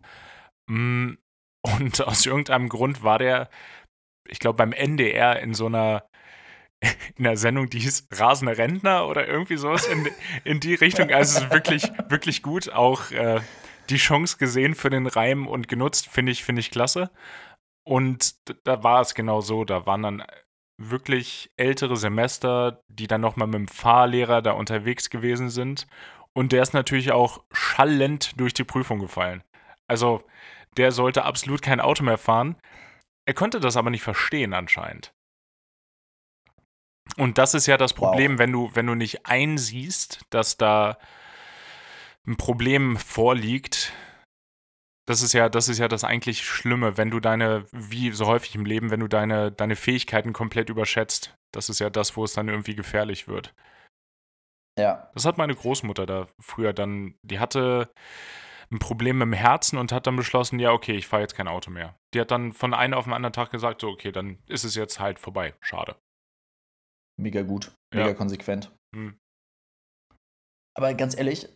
[0.69, 1.13] Mm,
[1.65, 3.49] Und aus irgendeinem Grund war der,
[4.27, 6.05] ich glaube, beim NDR in so einer
[7.15, 10.09] in der Sendung, die hieß Rasende Rentner oder irgendwie sowas in,
[10.43, 11.11] in die Richtung.
[11.11, 12.73] Also wirklich, wirklich gut.
[12.73, 13.39] Auch äh,
[13.89, 17.11] die Chance gesehen für den Reim und genutzt, finde ich, finde ich klasse.
[17.85, 19.65] Und da war es genau so.
[19.65, 20.23] Da waren dann
[20.77, 25.87] wirklich ältere Semester, die dann nochmal mit dem Fahrlehrer da unterwegs gewesen sind.
[26.33, 29.43] Und der ist natürlich auch schallend durch die Prüfung gefallen.
[29.87, 30.23] Also
[30.77, 32.55] der sollte absolut kein Auto mehr fahren.
[33.25, 35.13] Er konnte das aber nicht verstehen anscheinend.
[37.17, 40.97] Und das ist ja das Problem, wenn du, wenn du nicht einsiehst, dass da
[42.27, 43.93] ein Problem vorliegt.
[45.05, 48.55] Das ist ja, das ist ja das eigentlich Schlimme, wenn du deine, wie so häufig
[48.55, 51.35] im Leben, wenn du deine, deine Fähigkeiten komplett überschätzt.
[51.53, 53.53] Das ist ja das, wo es dann irgendwie gefährlich wird.
[54.79, 55.11] Ja.
[55.13, 57.91] Das hat meine Großmutter da früher dann, die hatte
[58.71, 61.49] ein Problem mit dem Herzen und hat dann beschlossen, ja, okay, ich fahre jetzt kein
[61.49, 61.95] Auto mehr.
[62.13, 64.73] Die hat dann von einem auf den anderen Tag gesagt, so, okay, dann ist es
[64.73, 65.53] jetzt halt vorbei.
[65.59, 65.95] Schade.
[67.19, 68.13] Mega gut, mega Ja.
[68.13, 68.71] konsequent.
[68.95, 69.19] Hm.
[70.75, 71.47] Aber ganz ehrlich,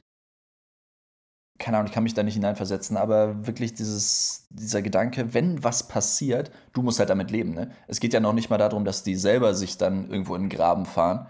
[1.60, 5.88] keine Ahnung, ich kann mich da nicht hineinversetzen, aber wirklich dieses, dieser Gedanke, wenn was
[5.88, 7.54] passiert, du musst halt damit leben.
[7.54, 7.72] Ne?
[7.88, 10.50] Es geht ja noch nicht mal darum, dass die selber sich dann irgendwo in den
[10.50, 11.28] Graben fahren.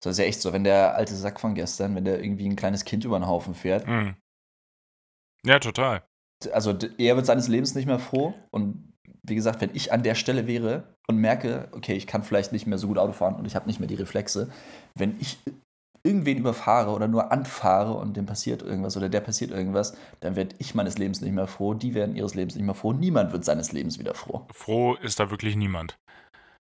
[0.00, 2.56] Das ist ja echt so, wenn der alte Sack von gestern, wenn der irgendwie ein
[2.56, 3.86] kleines Kind über den Haufen fährt.
[3.86, 4.16] Mhm.
[5.46, 6.02] Ja, total.
[6.52, 8.34] Also er wird seines Lebens nicht mehr froh.
[8.50, 12.52] Und wie gesagt, wenn ich an der Stelle wäre und merke, okay, ich kann vielleicht
[12.52, 14.50] nicht mehr so gut Auto fahren und ich habe nicht mehr die Reflexe,
[14.94, 15.38] wenn ich
[16.04, 20.54] irgendwen überfahre oder nur anfahre und dem passiert irgendwas oder der passiert irgendwas, dann werde
[20.58, 23.44] ich meines Lebens nicht mehr froh, die werden ihres Lebens nicht mehr froh, niemand wird
[23.44, 24.46] seines Lebens wieder froh.
[24.52, 25.96] Froh ist da wirklich niemand.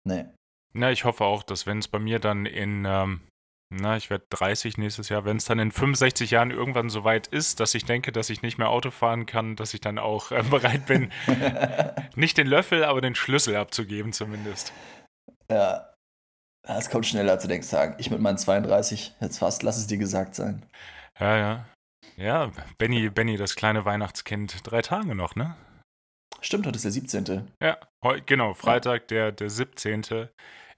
[0.04, 0.26] Nee.
[0.74, 3.22] Na, ich hoffe auch, dass wenn es bei mir dann in, ähm,
[3.70, 7.28] na, ich werde 30 nächstes Jahr, wenn es dann in 65 Jahren irgendwann so weit
[7.28, 10.32] ist, dass ich denke, dass ich nicht mehr Auto fahren kann, dass ich dann auch
[10.32, 11.12] äh, bereit bin,
[12.16, 14.74] nicht den Löffel, aber den Schlüssel abzugeben zumindest.
[15.52, 15.94] Ja,
[16.68, 17.96] es kommt schneller, als du denkst, sagen.
[17.98, 20.66] Ich mit meinen 32, jetzt fast, lass es dir gesagt sein.
[21.20, 21.66] Ja, ja.
[22.16, 25.56] Ja, Benny, Benny, das kleine Weihnachtskind, drei Tage noch, ne?
[26.42, 27.52] Stimmt, heute ist der 17.
[27.62, 30.04] Ja, heu, genau, Freitag, der, der 17.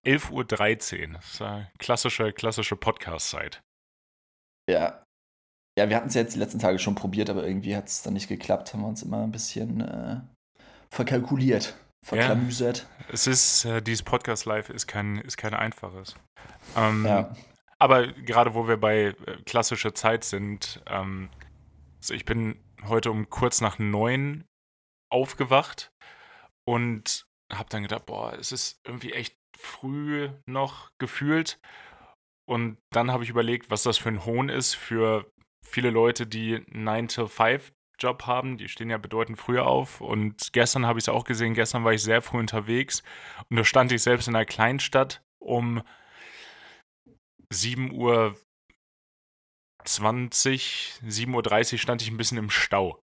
[0.06, 1.14] 11.13 Uhr.
[1.14, 3.62] Das ist eine klassische, klassische Podcast-Zeit.
[4.70, 5.04] Ja.
[5.78, 8.14] Ja, wir hatten es jetzt die letzten Tage schon probiert, aber irgendwie hat es dann
[8.14, 8.74] nicht geklappt.
[8.74, 10.22] Haben wir uns immer ein bisschen äh,
[10.90, 11.76] verkalkuliert
[12.06, 12.88] verklamüsert.
[13.00, 16.16] Ja, es ist, äh, dieses Podcast Live ist kein, ist kein einfaches.
[16.76, 17.36] Ähm, Ja.
[17.82, 21.30] Aber gerade wo wir bei äh, klassischer Zeit sind, ähm,
[21.98, 24.46] also ich bin heute um kurz nach neun
[25.12, 25.92] aufgewacht
[26.68, 31.60] und habe dann gedacht, boah, es ist irgendwie echt früh noch gefühlt.
[32.48, 35.32] Und dann habe ich überlegt, was das für ein Hohn ist für
[35.66, 38.58] viele Leute, die 9 to 5 Job haben.
[38.58, 40.02] Die stehen ja bedeutend früher auf.
[40.02, 41.54] Und gestern habe ich es auch gesehen.
[41.54, 43.04] Gestern war ich sehr früh unterwegs.
[43.50, 45.82] Und da stand ich selbst in einer Kleinstadt um
[47.52, 48.36] 7 Uhr
[49.86, 53.00] 20, 7.30 Uhr stand ich ein bisschen im Stau.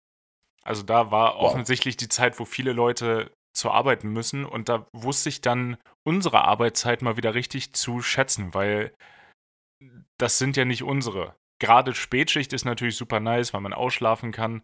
[0.63, 1.43] Also da war Wow.
[1.43, 4.45] offensichtlich die Zeit, wo viele Leute zur Arbeit müssen.
[4.45, 5.77] Und da wusste ich dann
[6.07, 8.95] unsere Arbeitszeit mal wieder richtig zu schätzen, weil
[10.19, 11.35] das sind ja nicht unsere.
[11.61, 14.63] Gerade Spätschicht ist natürlich super nice, weil man ausschlafen kann.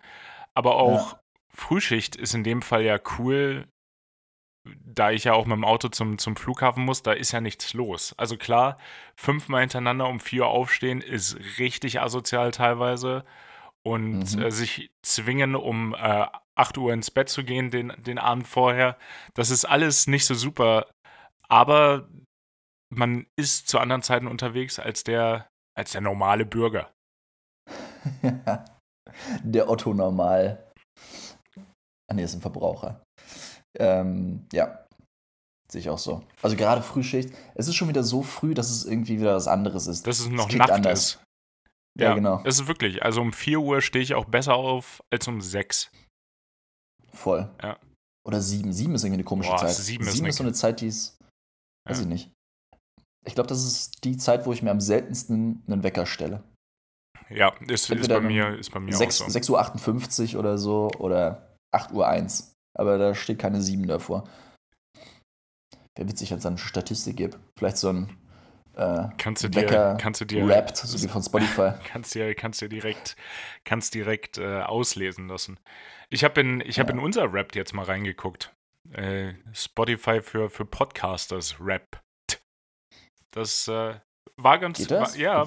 [0.55, 1.17] Aber auch
[1.55, 3.69] Frühschicht ist in dem Fall ja cool,
[4.85, 7.73] da ich ja auch mit dem Auto zum, zum Flughafen muss, da ist ja nichts
[7.73, 8.15] los.
[8.19, 8.79] Also klar,
[9.15, 13.25] fünfmal hintereinander um vier Uhr aufstehen ist richtig asozial teilweise.
[13.85, 14.43] Und Mhm.
[14.43, 18.99] äh, sich zwingen, um äh, 8 Uhr ins Bett zu gehen, den, den Abend vorher,
[19.35, 20.89] das ist alles nicht so super.
[21.49, 22.09] Aber
[22.91, 26.93] man ist zu anderen Zeiten unterwegs als der, als der normale Bürger.
[29.43, 30.73] Der Otto normal.
[32.09, 33.03] Ah, nee, ist ein Verbraucher.
[33.79, 34.85] Ähm, ja.
[35.71, 36.23] Sehe ich auch so.
[36.43, 37.33] Also gerade Frühschicht.
[37.55, 40.07] Es ist schon wieder so früh, dass es irgendwie wieder was anderes ist.
[40.07, 40.99] Dass es noch klingt Nacht anders.
[41.01, 41.23] ist.
[41.99, 42.43] Ja, Ja, genau.
[42.45, 43.03] Es ist wirklich.
[43.03, 45.91] Also um 4 Uhr stehe ich auch besser auf als um 6.
[47.13, 47.51] Voll.
[47.63, 47.79] Ja.
[48.27, 48.73] Oder sieben.
[48.73, 49.75] Sieben ist irgendwie eine komische Boah, Zeit.
[49.75, 51.17] sieben ist sieben eine- ist so eine Zeit, die ist.
[51.89, 52.03] Weiß Ja.
[52.03, 52.33] ich nicht.
[53.27, 56.43] Ich glaube, das ist die Zeit, wo ich mir am seltensten einen Wecker stelle.
[57.29, 59.25] Ja, ist, ist, bei mir, ist bei mir auch 6, so.
[59.25, 62.47] 6.58 Uhr oder so oder 8.01 Uhr.
[62.79, 64.29] Aber da steht keine 7 davor.
[65.97, 67.39] Wäre witzig, wenn es eine Statistik gibt.
[67.59, 68.17] Vielleicht so ein
[68.77, 71.73] äh, Kannst du dir, Wecker kannst du dir, Rapped, so wie von Spotify.
[71.85, 73.17] kannst dir, kannst dir direkt,
[73.65, 75.59] kannst direkt äh, auslesen lassen.
[76.11, 76.85] Ich habe in, ich Ja.
[76.85, 78.55] in unser Rap jetzt mal reingeguckt.
[78.93, 82.01] Äh, Spotify für, für Podcasters Rap.
[83.37, 84.01] Das äh,
[84.39, 85.13] war ganz, das?
[85.13, 85.47] War, ja,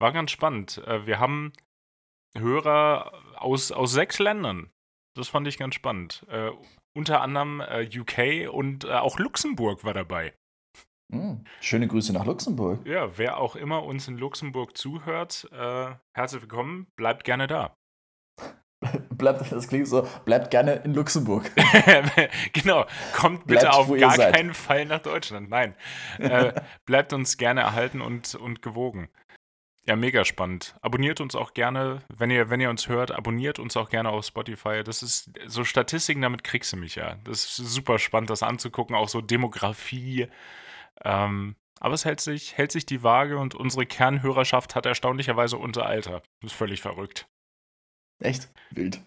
[0.00, 0.78] war ganz spannend.
[0.86, 1.52] Äh, wir haben
[2.36, 4.70] Hörer aus, aus sechs Ländern.
[5.14, 6.24] Das fand ich ganz spannend.
[6.28, 6.50] Äh,
[6.96, 10.32] unter anderem äh, UK und äh, auch Luxemburg war dabei.
[11.12, 11.44] Hm.
[11.60, 12.86] Schöne Grüße nach Luxemburg.
[12.86, 17.76] Ja, wer auch immer uns in Luxemburg zuhört, äh, herzlich willkommen, bleibt gerne da.
[19.10, 21.50] Bleibt, das klingt so, bleibt gerne in Luxemburg.
[22.52, 25.50] genau, kommt bitte Bleibt, auf gar keinen Fall nach Deutschland.
[25.50, 25.74] Nein,
[26.18, 26.52] äh,
[26.86, 29.10] bleibt uns gerne erhalten und, und gewogen.
[29.86, 30.76] Ja, mega spannend.
[30.82, 34.24] Abonniert uns auch gerne, wenn ihr, wenn ihr uns hört, abonniert uns auch gerne auf
[34.24, 34.82] Spotify.
[34.84, 37.16] Das ist so Statistiken, damit kriegst du mich ja.
[37.24, 40.28] Das ist super spannend, das anzugucken, auch so Demografie.
[41.02, 45.86] Ähm, aber es hält sich, hält sich die Waage und unsere Kernhörerschaft hat erstaunlicherweise unser
[45.86, 46.22] Alter.
[46.40, 47.26] Das ist völlig verrückt.
[48.20, 48.48] Echt?
[48.70, 49.00] Wild.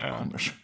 [0.00, 0.18] Ja.
[0.18, 0.54] Komisch.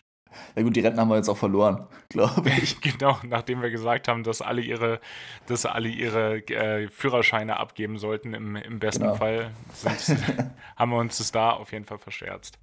[0.56, 2.80] Ja gut, die Renten haben wir jetzt auch verloren, glaube ich.
[2.80, 5.00] Genau, nachdem wir gesagt haben, dass alle ihre,
[5.46, 9.14] dass alle ihre äh, Führerscheine abgeben sollten, im, im besten Genau.
[9.14, 9.50] Fall,
[10.76, 12.58] haben wir uns das da auf jeden Fall verscherzt.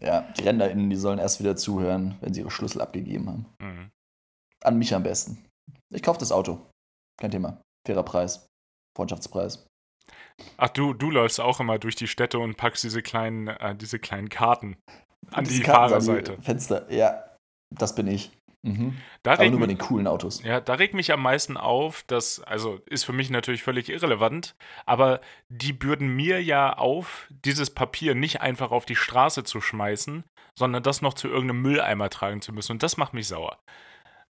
[0.00, 3.46] Ja, die RenderInnen, die sollen erst wieder zuhören, wenn sie ihre Schlüssel abgegeben haben.
[3.60, 3.90] Mhm.
[4.62, 5.46] An mich am besten.
[5.94, 6.66] Ich kaufe das Auto.
[7.18, 7.62] Kein Thema.
[7.86, 8.46] Fairer Preis.
[8.96, 9.66] Freundschaftspreis.
[10.56, 13.98] Ach, du, du läufst auch immer durch die Städte und packst diese kleinen, äh, diese
[13.98, 14.76] kleinen Karten
[15.30, 16.42] an Diese die Karten an Fahrerseite.
[16.42, 17.24] Fenster, ja,
[17.70, 18.32] das bin ich.
[18.66, 18.96] Mhm.
[19.22, 20.42] Da Aber regt, nur bei den coolen Autos.
[20.42, 24.56] ja, da regt mich am meisten auf, dass, also ist für mich natürlich völlig irrelevant,
[24.86, 25.20] aber
[25.50, 30.24] die bürden mir ja auf, dieses Papier nicht einfach auf die Straße zu schmeißen,
[30.58, 32.72] sondern das noch zu irgendeinem Mülleimer tragen zu müssen.
[32.72, 33.58] Und das macht mich sauer.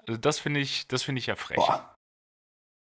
[0.06, 1.56] Also das finde ich, das finde ich ja frech.
[1.56, 1.94] Boah.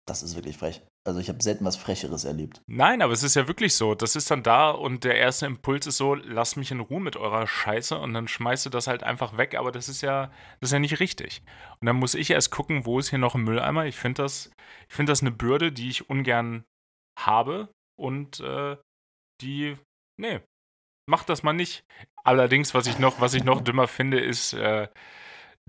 [0.09, 0.83] Das ist wirklich frech.
[1.09, 2.61] Also ich habe selten was Frecheres erlebt.
[2.67, 3.95] Nein, aber es ist ja wirklich so.
[3.95, 7.17] Das ist dann da und der erste Impuls ist so, lasst mich in Ruhe mit
[7.17, 10.69] eurer Scheiße und dann schmeißt du das halt einfach weg, aber das ist ja, das
[10.69, 11.41] ist ja nicht richtig.
[11.81, 13.87] Und dann muss ich erst gucken, wo ist hier noch ein Mülleimer.
[13.87, 14.51] Ich finde das,
[14.91, 16.65] ich das eine Bürde, die ich ungern
[17.19, 18.77] habe und äh,
[19.41, 19.79] die,
[20.21, 20.41] nee,
[21.09, 21.87] macht das mal nicht.
[22.23, 24.89] Allerdings, was ich noch, was ich noch dümmer finde, ist äh,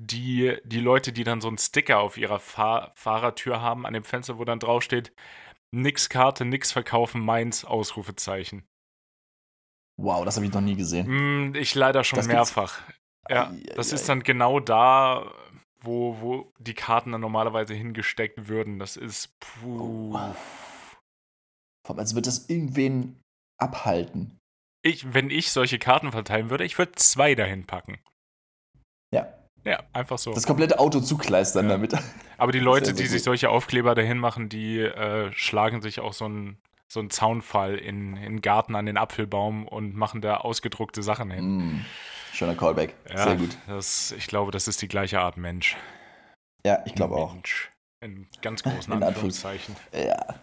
[0.01, 4.03] die, die Leute, die dann so einen Sticker auf ihrer Fahr Fahrertür haben an dem
[4.03, 5.13] Fenster, wo dann draufsteht,
[5.71, 8.65] nix Karte, nix verkaufen, meins, Ausrufezeichen.
[9.97, 11.07] Wow, das habe ich noch nie gesehen.
[11.07, 12.81] Hm, ich leider schon Das gibt's- mehrfach.
[13.29, 15.31] Ja, Ei, ei, das ist dann genau da,
[15.81, 18.79] wo, wo die Karten dann normalerweise hingesteckt würden.
[18.79, 20.11] Das ist puh.
[20.13, 20.35] Oh.
[21.85, 23.19] Vor allem, als würde das irgendwen
[23.59, 24.37] abhalten.
[24.81, 27.99] Ich, wenn ich solche Karten verteilen würde, ich würde zwei dahin packen.
[29.65, 29.83] Ja.
[29.93, 30.33] Einfach so.
[30.33, 31.71] Das komplette Auto zukleistern Ja.
[31.73, 31.93] damit.
[32.37, 36.25] Aber die Leute, die sich solche Aufkleber dahin machen, die äh, schlagen sich auch so
[36.25, 36.57] einen
[36.91, 41.29] so einen Zaunfall in, in den Garten an den Apfelbaum und machen da ausgedruckte Sachen
[41.29, 41.57] hin.
[41.57, 41.85] Mm,
[42.33, 42.95] schöner Callback.
[43.07, 43.55] Ja, Sehr gut.
[43.67, 45.77] Das, ich glaube, das ist die gleiche Art Mensch.
[46.65, 47.33] Ja, ich glaube auch.
[47.33, 47.71] Mensch.
[48.03, 49.75] In ganz großen In Anführungszeichen.
[49.93, 50.35] Ja.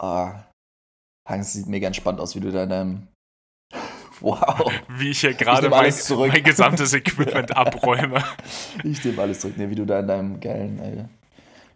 [0.00, 0.32] Oh.
[1.28, 3.08] Hans sieht mega entspannt aus, wie du da in deinem.
[4.20, 4.72] Wow.
[4.88, 8.22] Wie ich hier gerade mein, mein gesamtes Equipment abräume.
[8.84, 9.56] Ich nehme alles zurück.
[9.56, 11.04] Nee, wie du da in deinem geilen äh,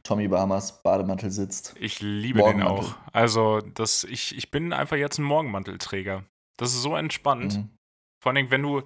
[0.03, 1.75] Tommy Bahamas Bademantel sitzt.
[1.79, 2.95] Ich liebe den auch.
[3.13, 6.25] Also, das, ich, ich bin einfach jetzt ein Morgenmantelträger.
[6.59, 7.57] Das ist so entspannt.
[7.57, 7.71] Mhm.
[8.23, 8.83] Vor allem, wenn du,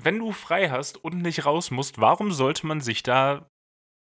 [0.00, 3.48] wenn du frei hast und nicht raus musst, warum sollte man sich da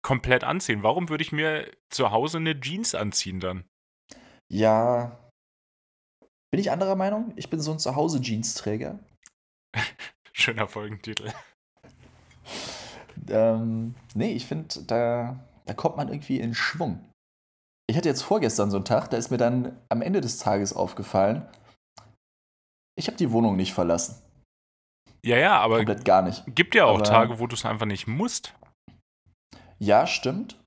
[0.01, 0.83] komplett anziehen?
[0.83, 3.65] Warum würde ich mir zu Hause eine Jeans anziehen dann?
[4.51, 5.28] Ja.
[6.51, 7.33] Bin ich anderer Meinung?
[7.35, 8.99] Ich bin so ein Zuhause-Jeans-Träger.
[10.33, 11.31] Schöner Folgentitel.
[13.27, 17.05] Ähm, nee, ich finde, da, da kommt man irgendwie in Schwung.
[17.87, 20.73] Ich hatte jetzt vorgestern so einen Tag, da ist mir dann am Ende des Tages
[20.73, 21.47] aufgefallen,
[22.97, 24.21] ich habe die Wohnung nicht verlassen.
[25.25, 26.43] Ja, ja, aber Komplett gar nicht.
[26.47, 28.53] gibt ja auch Aber- Tage, wo du es einfach nicht musst.
[29.79, 30.59] Ja, stimmt.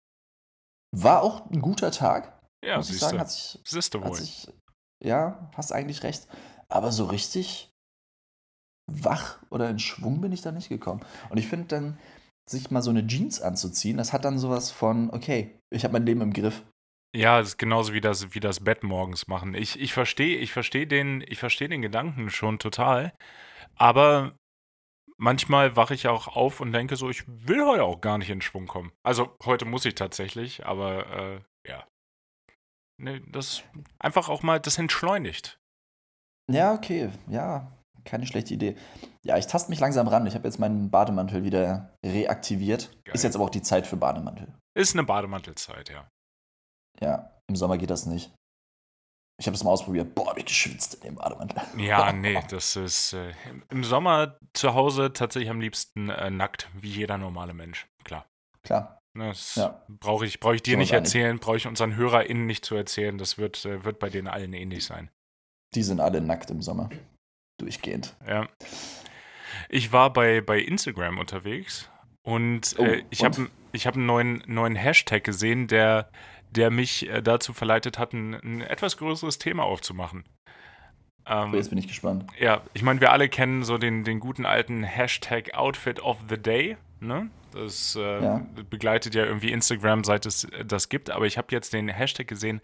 [0.94, 3.16] War auch ein guter Tag, Ja, muss ich siehst sagen.
[3.16, 3.20] du.
[3.20, 3.54] Hat sich,
[4.04, 4.48] hat sich,
[5.02, 6.28] ja, hast eigentlich recht.
[6.68, 7.70] Aber so richtig
[8.90, 11.04] wach oder in Schwung bin ich da nicht gekommen.
[11.30, 11.98] Und ich finde dann,
[12.50, 16.06] sich mal so eine Jeans anzuziehen, das hat dann sowas von, okay, ich habe mein
[16.06, 16.62] Leben im Griff.
[17.14, 19.54] Ja, das ist genauso wie das, wie das Bett morgens machen.
[19.54, 23.12] Ich, ich verstehe ich versteh den, versteh den Gedanken schon total.
[23.76, 24.34] Aber
[25.18, 28.40] manchmal wache ich auch auf und denke so, ich will heute auch gar nicht in
[28.40, 28.92] Schwung kommen.
[29.02, 31.06] Also heute muss ich tatsächlich, aber
[31.66, 31.86] äh, ja.
[33.02, 33.62] Nee, das
[33.98, 35.58] einfach auch mal, das entschleunigt.
[36.50, 37.72] Ja, okay, ja,
[38.04, 38.76] keine schlechte Idee.
[39.24, 40.26] Ja, ich taste mich langsam ran.
[40.26, 42.90] Ich habe jetzt meinen Bademantel wieder reaktiviert.
[43.04, 43.14] Geil.
[43.14, 44.52] Ist jetzt aber auch die Zeit für Bademantel.
[44.76, 46.08] Ist eine Bademantelzeit, ja.
[47.00, 48.32] Ja, im Sommer geht das nicht.
[49.40, 50.14] Ich habe es mal ausprobiert.
[50.14, 51.60] Boah, hab ich geschwitzt in dem Bademantel.
[51.78, 56.68] Ja, nee, das ist äh, im- im Sommer zu Hause tatsächlich am liebsten äh, nackt,
[56.74, 57.86] wie jeder normale Mensch.
[58.04, 58.26] Klar.
[58.62, 58.98] Klar.
[59.14, 59.82] Ne, Das Ja.
[59.88, 63.18] brauche ich, brauch ich dir nicht erzählen, brauche ich unseren HörerInnen nicht zu erzählen.
[63.18, 65.10] Das wird, äh, wird bei denen allen ähnlich sein.
[65.74, 66.90] Die sind alle nackt im Sommer.
[67.58, 68.16] Durchgehend.
[68.26, 68.48] Ja.
[69.68, 71.90] Ich war bei, bei Instagram unterwegs
[72.22, 76.10] und Oh, äh, ich habe ich hab einen neuen, neuen Hashtag gesehen, der,
[76.50, 80.24] der mich äh, dazu verleitet hat, ein, ein etwas größeres Thema aufzumachen.
[81.26, 82.26] Ähm, Jetzt bin ich gespannt.
[82.38, 86.36] Ja, ich meine, wir alle kennen so den, den guten alten Hashtag Outfit of the
[86.36, 86.76] Day.
[87.02, 87.30] Ne?
[87.52, 88.46] Das äh, Ja.
[88.70, 91.10] begleitet ja irgendwie Instagram, seit es das gibt.
[91.10, 92.60] Aber ich habe jetzt den Hashtag gesehen,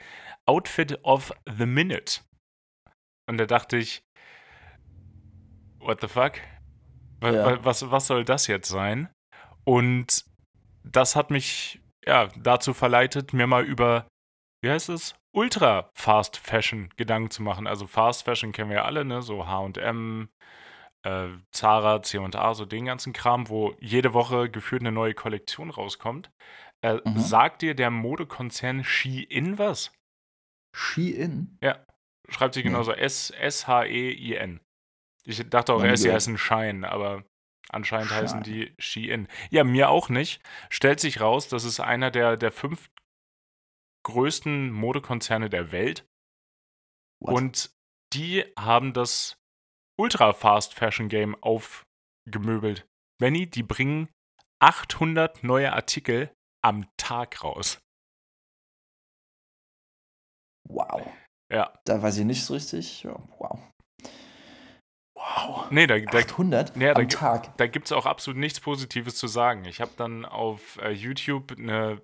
[0.47, 2.21] Outfit of the Minute.
[3.29, 4.01] Und da dachte ich,
[5.81, 6.35] what the fuck?
[7.21, 7.45] Wa- Ja.
[7.47, 9.09] wa- Was, was soll das jetzt sein?
[9.65, 10.25] Und
[10.85, 14.07] das hat mich ja dazu verleitet, mir mal über,
[14.63, 15.15] wie heißt es?
[15.35, 17.67] Ultra Fast Fashion Gedanken zu machen.
[17.67, 19.21] Also Fast Fashion kennen wir ja alle, ne?
[19.21, 20.29] So HM,
[21.05, 26.31] äh, Zara, CA, so den ganzen Kram, wo jede Woche gefühlt eine neue Kollektion rauskommt.
[26.83, 27.19] Äh, Mhm.
[27.19, 29.93] Sagt dir der Modekonzern Shein was?
[30.75, 31.59] Shein?
[32.29, 32.71] Schreibt sich Nee.
[32.71, 34.61] genauso S- S-H-E-I-N.
[35.25, 37.25] Ich dachte auch erst, sie heißen Shine, aber
[37.71, 38.67] anscheinend heißen Shine.
[38.67, 39.29] die Shein.
[39.51, 40.41] Ja, mir auch nicht.
[40.71, 42.91] Stellt sich raus, das ist einer der, der fünf
[44.05, 46.07] größten Modekonzerne der Welt.
[47.21, 47.35] What?
[47.35, 47.71] Und
[48.13, 49.37] die haben das
[49.99, 52.87] Ultra Fast Fashion Game aufgemöbelt.
[53.21, 54.09] Benny, die bringen
[54.61, 56.33] 800 neue Artikel
[56.65, 57.79] am Tag raus.
[60.69, 61.11] Wow.
[61.53, 61.73] Ja.
[61.85, 63.05] Da weiß ich nicht so richtig.
[63.39, 63.59] Wow.
[65.17, 65.71] Wow.
[65.71, 67.57] Nee, da, da, 800 Ja, da am gi- Tag.
[67.57, 69.65] da gibt es auch absolut nichts Positives zu sagen.
[69.65, 72.03] Ich habe dann auf äh, YouTube eine,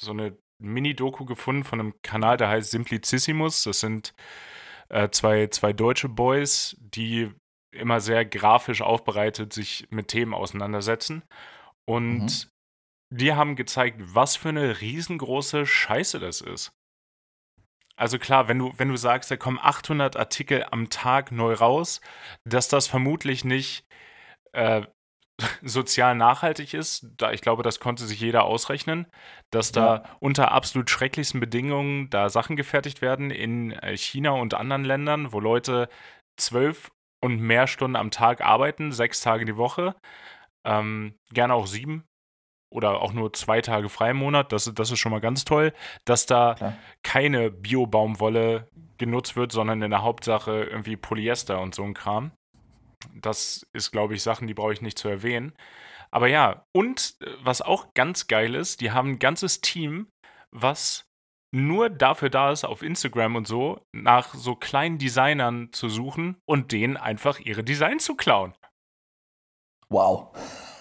[0.00, 3.62] so eine Mini-Doku gefunden von einem Kanal, der heißt Simplicissimus.
[3.62, 4.12] Das sind
[4.90, 7.30] äh, zwei, zwei deutsche Boys, die
[7.72, 11.22] immer sehr grafisch aufbereitet sich mit Themen auseinandersetzen.
[11.84, 12.50] Und
[13.10, 16.72] die haben gezeigt, was für eine riesengroße Scheiße das ist.
[17.96, 22.00] Also klar, wenn du, wenn du sagst, da kommen 800 Artikel am Tag neu raus,
[22.44, 23.84] dass das vermutlich nicht
[24.52, 24.82] äh,
[25.62, 29.06] sozial nachhaltig ist, da ich glaube, das konnte sich jeder ausrechnen,
[29.50, 34.84] dass da unter absolut schrecklichsten Bedingungen da Sachen gefertigt werden in äh, China und anderen
[34.84, 35.88] Ländern, wo Leute
[36.36, 36.90] zwölf
[37.22, 39.94] und mehr Stunden am Tag arbeiten, sechs Tage die Woche,
[40.64, 42.04] ähm, gerne auch sieben
[42.72, 45.72] oder auch nur zwei Tage frei im Monat, das, das ist schon mal ganz toll,
[46.04, 46.76] dass da Klar.
[47.02, 52.32] keine Bio-Baumwolle genutzt wird, sondern in der Hauptsache irgendwie Polyester und so ein Kram.
[53.14, 55.52] Das ist, glaube ich, Sachen, die brauche ich nicht zu erwähnen.
[56.10, 60.08] Aber ja, und äh, was auch ganz geil ist, die haben ein ganzes Team,
[60.50, 61.04] was
[61.52, 66.72] nur dafür da ist, auf Instagram und so, nach so kleinen Designern zu suchen und
[66.72, 68.54] denen einfach ihre Designs zu klauen.
[69.88, 70.32] Wow.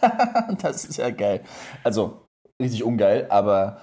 [0.61, 1.43] das ist ja geil.
[1.83, 2.27] Also,
[2.61, 3.81] richtig ungeil, aber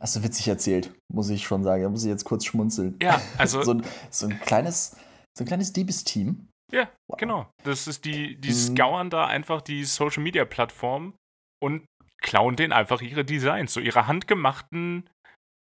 [0.00, 1.82] hast du witzig erzählt, muss ich schon sagen.
[1.82, 2.98] Da muss ich jetzt kurz schmunzeln.
[3.00, 4.96] Ja, also, so, ein, so ein kleines,
[5.38, 6.49] so ein kleines Diebesteam.
[6.72, 7.18] Ja, Wow.
[7.18, 7.50] genau.
[7.64, 8.76] Das ist die, die Mhm.
[8.76, 11.14] scouren da einfach die Social Media Plattform
[11.62, 11.84] und
[12.18, 13.72] klauen denen einfach ihre Designs.
[13.72, 15.08] So ihre handgemachten,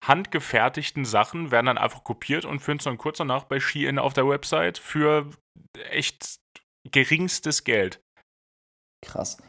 [0.05, 4.13] handgefertigten Sachen werden dann einfach kopiert und finden es dann kurz danach bei Shein auf
[4.13, 5.29] der Website für
[5.75, 6.37] echt
[6.89, 8.01] geringstes Geld.
[9.05, 9.41] Krass.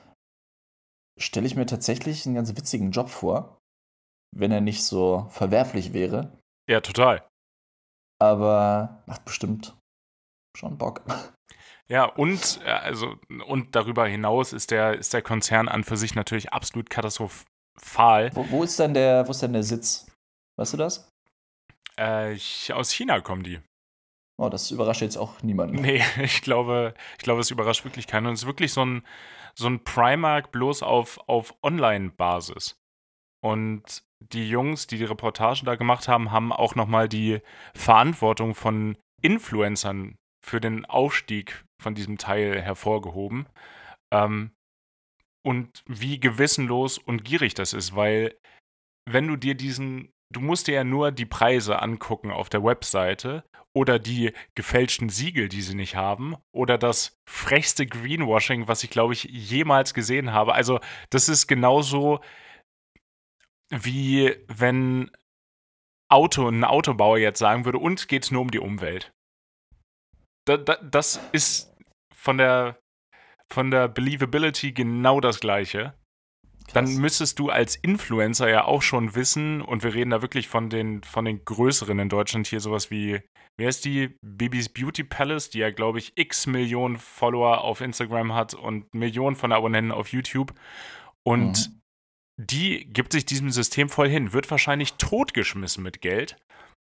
[1.21, 3.59] Stelle ich mir tatsächlich einen ganz witzigen Job vor,
[4.35, 6.39] wenn er nicht so verwerflich wäre.
[6.69, 7.27] Ja, total.
[8.21, 9.77] Aber macht bestimmt
[10.57, 11.03] schon Bock.
[11.89, 16.15] Ja, und äh, also und darüber hinaus ist der, ist der Konzern an für sich
[16.15, 18.31] natürlich absolut katastrophal.
[18.35, 20.07] Wo, wo, ist denn der, wo ist denn der Sitz?
[20.59, 21.09] Weißt du das?
[21.99, 23.61] Äh, ich, aus China kommen die.
[24.39, 25.77] Oh, das überrascht jetzt auch niemanden.
[25.77, 28.27] Nee, ich glaube, ich glaube, es überrascht wirklich keinen.
[28.27, 29.07] Und es ist wirklich so ein,
[29.55, 32.77] so ein Primark bloß auf, auf Online-Basis.
[33.45, 37.41] Und die Jungs, die die Reportagen da gemacht haben, haben auch nochmal die
[37.75, 43.47] Verantwortung von Influencern für den Aufstieg von diesem Teil hervorgehoben.
[44.13, 44.53] Ähm,
[45.45, 48.37] und wie gewissenlos und gierig das ist, weil
[49.09, 53.45] wenn du dir diesen, du musst dir ja nur die Preise angucken auf der Webseite
[53.75, 59.15] oder die gefälschten Siegel, die sie nicht haben, oder das frechste Greenwashing, was ich, glaube
[59.15, 60.55] ich, jemals gesehen habe.
[60.55, 60.79] Also,
[61.11, 62.21] das ist genauso
[63.71, 65.11] wie wenn
[66.11, 69.13] Auto, ein Autobauer jetzt sagen würde, uns geht es nur um die Umwelt.
[70.47, 71.73] Da, da, das ist
[72.15, 72.79] von der,
[73.53, 75.95] von der Believability genau das Gleiche
[76.73, 76.97] dann Krass.
[76.97, 81.03] müsstest du als Influencer ja auch schon wissen, und wir reden da wirklich von den,
[81.03, 83.21] von den größeren in Deutschland hier, sowas wie,
[83.59, 84.17] wer ist die?
[84.23, 89.37] Bibis Beauty Palace, die ja, glaube ich, x Millionen Follower auf Instagram hat und Millionen
[89.37, 90.55] von Abonnenten auf YouTube.
[91.25, 91.81] Und Mhm.
[92.41, 96.37] die gibt sich diesem System voll hin, wird wahrscheinlich totgeschmissen mit Geld,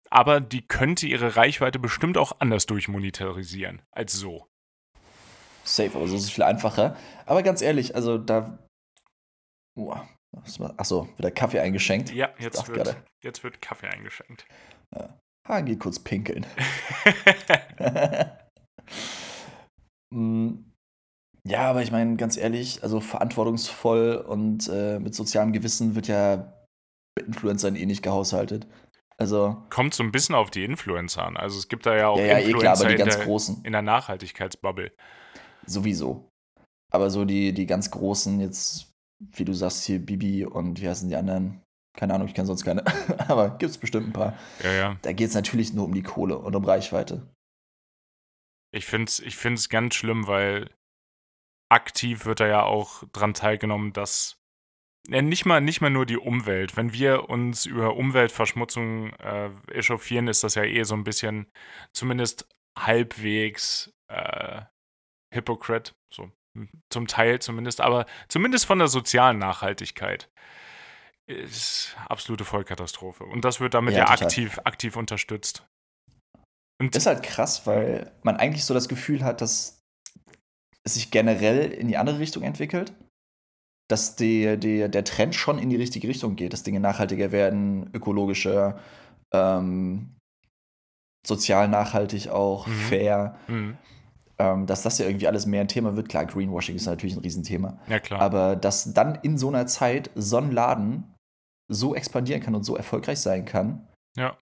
[0.10, 4.48] aber die könnte ihre Reichweite bestimmt auch anders durchmonetarisieren als so.
[5.64, 6.96] Safe, aber so ist es viel einfacher.
[7.26, 8.58] Aber ganz ehrlich, also da.
[9.76, 10.08] Boah,
[10.78, 12.12] Achso, wieder Kaffee eingeschenkt.
[12.14, 13.04] Ja, jetzt wird, gerade.
[13.24, 14.46] jetzt wird Kaffee eingeschenkt.
[15.48, 16.46] Ha, geh kurz pinkeln.
[20.10, 20.64] Mm,
[21.44, 26.54] ja, aber ich meine, ganz ehrlich, also verantwortungsvoll und äh, mit sozialem Gewissen wird ja
[27.16, 28.68] bei Influencern eh nicht gehaushaltet.
[29.20, 31.38] Also, kommt so ein bisschen auf die Influencer an.
[31.38, 33.26] Also es gibt da ja auch ja, ja, eh klar, aber die in, ganz der,
[33.26, 33.64] großen.
[33.64, 34.92] in der Nachhaltigkeitsbubble.
[35.66, 36.30] Sowieso.
[36.92, 41.10] Aber so die, die ganz großen, jetzt, wie du sagst, hier Bibi und wie heißen
[41.10, 41.62] die anderen?
[41.98, 42.84] Keine Ahnung, ich kenne sonst keine.
[43.28, 44.38] aber gibt es bestimmt ein paar.
[44.64, 44.98] Ja, ja.
[45.02, 47.28] Da geht es natürlich nur um die Kohle und um Reichweite.
[48.72, 50.70] Ich finde es ich find's ganz schlimm, weil
[51.70, 54.38] aktiv wird da ja auch dran teilgenommen, dass
[55.08, 56.78] nicht, mal, nicht mal nur die Umwelt.
[56.78, 61.48] Wenn wir uns über Umweltverschmutzung äh, echauffieren, ist das ja eh so ein bisschen
[61.94, 62.48] zumindest
[62.78, 64.62] halbwegs äh,
[65.34, 65.94] Hypocrite.
[66.14, 70.30] So hm, zum Teil zumindest, aber zumindest von der sozialen Nachhaltigkeit.
[71.30, 73.26] Ist absolute Vollkatastrophe.
[73.26, 75.68] Und das wird damit Ja, ja, aktiv, aktiv unterstützt.
[76.80, 79.84] Und Das ist halt krass, weil man eigentlich so das Gefühl hat, dass
[80.86, 82.94] es sich generell in die andere Richtung entwickelt.
[83.88, 87.90] Dass die, die, der Trend schon in die richtige Richtung geht, dass Dinge nachhaltiger werden,
[87.94, 88.80] ökologischer,
[89.32, 90.16] ähm,
[91.26, 92.72] sozial nachhaltig auch, Mhm.
[92.72, 93.36] fair.
[93.48, 93.78] Mhm.
[94.40, 96.10] Ähm, dass das ja irgendwie alles mehr ein Thema wird.
[96.10, 97.80] Klar, Greenwashing ist natürlich ein Riesenthema.
[97.88, 98.22] Ja, klar.
[98.22, 101.16] Aber dass dann in so einer Zeit so ein Laden
[101.70, 104.38] so expandieren kann und so erfolgreich sein kann Ja.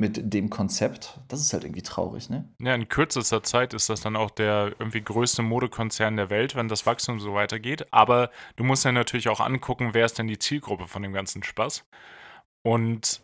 [0.00, 2.48] Mit dem Konzept, das ist halt irgendwie traurig, ne?
[2.62, 6.68] Ja, in kürzester Zeit ist das dann auch der irgendwie größte Modekonzern der Welt, wenn
[6.68, 7.92] das Wachstum so weitergeht.
[7.92, 11.42] Aber du musst ja natürlich auch angucken, wer ist denn die Zielgruppe von dem ganzen
[11.42, 11.84] Spaß.
[12.64, 13.22] Und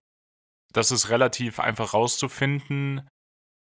[0.72, 3.08] das ist relativ einfach rauszufinden,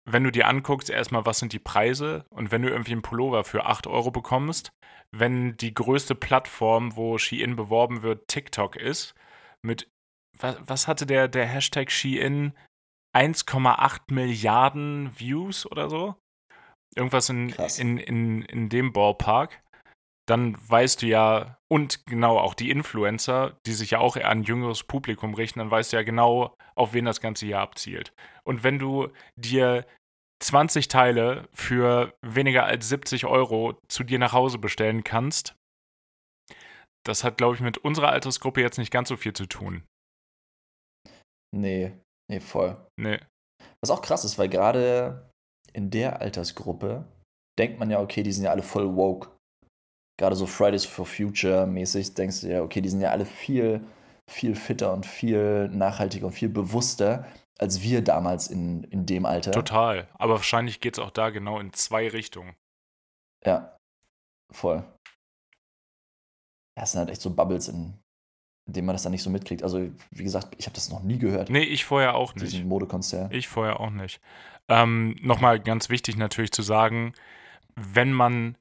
[0.09, 3.45] wenn du dir anguckst, erstmal, was sind die Preise und wenn du irgendwie einen Pullover
[3.45, 4.71] für 8 Euro bekommst,
[5.11, 9.15] wenn die größte Plattform, wo Shein beworben wird, TikTok ist,
[9.63, 9.89] mit,
[10.39, 12.55] was, was hatte der, der Hashtag Shein?
[13.17, 16.17] 1,8 Milliarden Views oder so.
[16.95, 17.79] Irgendwas in, Krass.
[17.79, 19.63] in, in, in dem Ballpark.
[20.29, 24.43] Dann weißt du ja, und genau auch die Influencer, die sich ja auch eher an
[24.43, 28.13] jüngeres Publikum richten, dann weißt du ja genau, auf wen das Ganze hier abzielt.
[28.45, 29.87] Und wenn du dir
[30.43, 35.55] 20 Teile für weniger als 70 Euro zu dir nach Hause bestellen kannst,
[37.05, 39.85] das hat, glaube ich, mit unserer Altersgruppe jetzt nicht ganz so viel zu tun.
[41.55, 41.95] Nee,
[42.31, 42.77] nee, voll.
[42.99, 43.19] Nee.
[43.81, 45.31] Was auch krass ist, weil gerade
[45.73, 47.07] in der Altersgruppe
[47.59, 49.31] denkt man ja, okay, die sind ja alle voll woke.
[50.19, 53.87] Gerade so Fridays for Future mäßig denkst du ja, okay, die sind ja alle viel,
[54.31, 57.27] viel fitter und viel nachhaltiger und viel bewusster
[57.59, 59.53] als wir damals in, in dem Alter.
[59.53, 60.09] Total.
[60.15, 62.55] Aber wahrscheinlich geht es auch da genau in zwei Richtungen.
[63.45, 63.77] Ja,
[64.53, 64.85] voll.
[66.77, 67.99] Ja, es sind halt echt so Bubbles, in,
[68.67, 69.63] denen man das dann nicht so mitkriegt.
[69.63, 72.53] Also, wie gesagt, ich habe das noch nie gehört, Nee, ich vorher auch nicht.
[72.53, 73.31] diesen Modekonzern.
[73.33, 74.21] Ich vorher auch nicht.
[74.69, 77.13] Ähm, Nochmal ganz wichtig natürlich zu sagen,
[77.77, 78.57] wenn man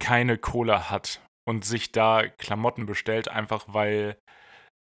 [0.00, 4.18] keine Cola hat und sich da Klamotten bestellt, einfach weil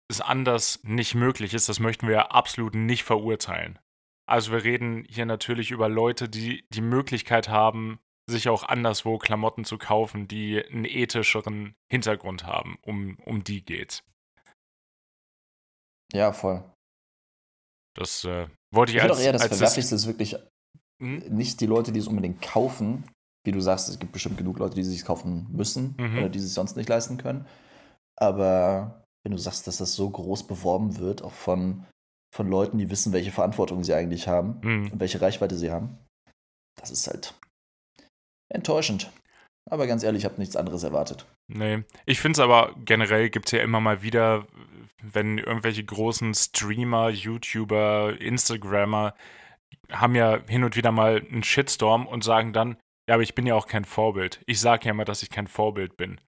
[0.09, 3.78] es anders nicht möglich ist, das möchten wir absolut nicht verurteilen.
[4.28, 9.65] Also wir reden hier natürlich über Leute, die die Möglichkeit haben, sich auch anderswo Klamotten
[9.65, 12.78] zu kaufen, die einen ethischeren Hintergrund haben.
[12.82, 14.03] Um, um die geht's.
[16.14, 16.64] Ja, voll.
[17.95, 20.36] Das äh, wollte ich Ich als, auch eher, das Verwerflichste ist wirklich
[21.01, 21.20] Hm?
[21.30, 23.03] nicht die Leute, die es unbedingt kaufen.
[23.45, 26.18] Wie du sagst, es gibt bestimmt genug Leute, die es sich kaufen müssen Mhm.
[26.18, 27.45] oder die es sich sonst nicht leisten können.
[28.16, 31.86] Aber wenn du sagst, dass das so groß beworben wird, auch von,
[32.34, 34.91] von Leuten, die wissen, welche Verantwortung sie eigentlich haben Hm.
[34.91, 35.97] und welche Reichweite sie haben,
[36.76, 37.34] das ist halt
[38.49, 39.12] enttäuschend.
[39.70, 41.26] Aber ganz ehrlich, ich habe nichts anderes erwartet.
[41.47, 44.45] Nee, ich finde es aber generell gibt es ja immer mal wieder,
[45.01, 49.16] wenn irgendwelche großen Streamer, YouTuber, Instagrammer
[49.91, 53.45] haben ja hin und wieder mal einen Shitstorm und sagen dann, ja, aber ich bin
[53.45, 54.41] ja auch kein Vorbild.
[54.47, 56.20] Ich sage ja immer, dass ich kein Vorbild bin.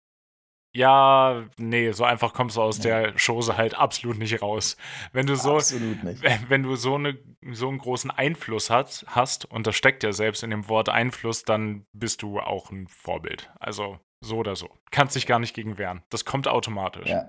[0.77, 3.01] Ja, nee, so einfach kommst du aus Ja.
[3.01, 4.77] der Chose halt absolut nicht raus.
[5.11, 6.21] Wenn du so, Absolut nicht.
[6.49, 7.17] wenn du so, eine,
[7.51, 11.41] so einen großen Einfluss hat, hast, und das steckt ja selbst in dem Wort Einfluss,
[11.43, 13.51] dann bist du auch ein Vorbild.
[13.59, 14.69] Also so oder so.
[14.91, 16.03] Kannst dich gar nicht gegen wehren.
[16.11, 17.09] Das kommt automatisch.
[17.09, 17.27] Ja.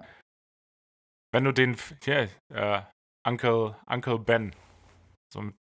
[1.33, 2.83] Wenn du den, hier, äh,
[3.27, 4.55] Uncle, Uncle Ben,
[5.33, 5.55] so mit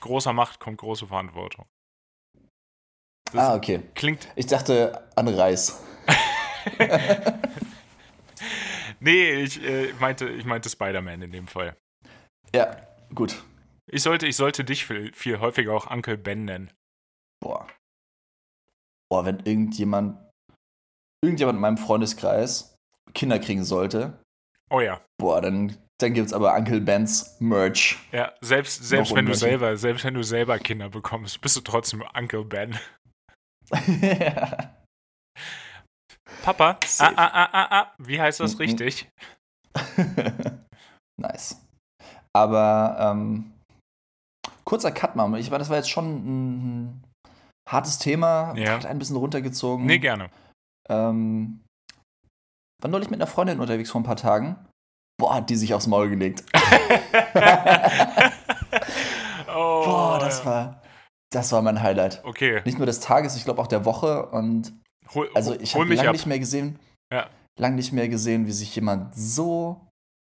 [0.00, 1.64] großer Macht kommt große Verantwortung.
[3.32, 3.80] Das Ah, okay.
[3.94, 5.82] klingt, Ich dachte an Reis.
[9.00, 11.76] nee, ich äh, meinte, ich meinte Spider-Man in dem Fall.
[12.54, 12.76] Ja,
[13.14, 13.42] gut.
[13.90, 16.70] Ich sollte, ich sollte dich viel, viel häufiger auch Uncle Ben nennen.
[17.42, 17.66] Boah.
[19.10, 20.18] Boah, wenn irgendjemand,
[21.22, 22.74] irgendjemand in meinem Freundeskreis
[23.12, 24.18] Kinder kriegen sollte,
[24.70, 25.00] Oh ja.
[25.18, 27.98] boah, dann, dann gibt's aber Uncle Ben's Merch.
[28.12, 31.60] Ja, selbst, selbst Noch wenn du selber, selbst wenn du selber Kinder bekommst, bist du
[31.60, 32.78] trotzdem Uncle Ben.
[36.42, 38.58] Papa, ah, ah, ah, ah, ah, wie heißt das Mhm.
[38.60, 39.08] richtig?
[41.20, 41.60] nice.
[42.32, 43.52] Aber ähm,
[44.64, 45.32] kurzer Cut mal.
[45.38, 46.04] Ich meine, das war jetzt schon
[46.86, 47.04] ein
[47.68, 48.54] hartes Thema.
[48.56, 48.72] Ja.
[48.72, 49.86] Hat ein bisschen runtergezogen.
[49.86, 50.30] Nee, gerne.
[50.88, 51.62] Ähm,
[52.82, 54.56] war neulich mit einer Freundin unterwegs vor ein paar Tagen.
[55.18, 56.44] Boah, hat die sich aufs Maul gelegt.
[59.48, 60.82] oh, Boah, das war,
[61.32, 62.22] das war mein Highlight.
[62.24, 64.26] Okay, Nicht nur des Tages, ich glaube auch der Woche.
[64.26, 64.72] Und
[65.14, 66.78] hol, also ich habe lange nicht mehr gesehen,
[67.12, 67.28] Ja.
[67.58, 69.86] lang nicht mehr gesehen, wie sich jemand so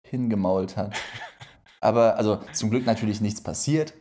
[0.07, 0.95] hingemault hat.
[1.81, 3.93] Aber also zum Glück natürlich nichts passiert.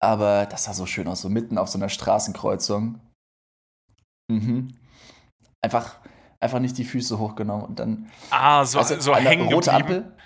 [0.00, 2.98] Aber das sah so schön aus, so mitten auf so einer Straßenkreuzung.
[4.30, 4.74] Mhm.
[5.64, 5.96] Einfach,
[6.40, 9.94] einfach nicht die Füße hochgenommen und dann Ah, so, du, so hängen rote geblieben.
[10.04, 10.16] Ampel.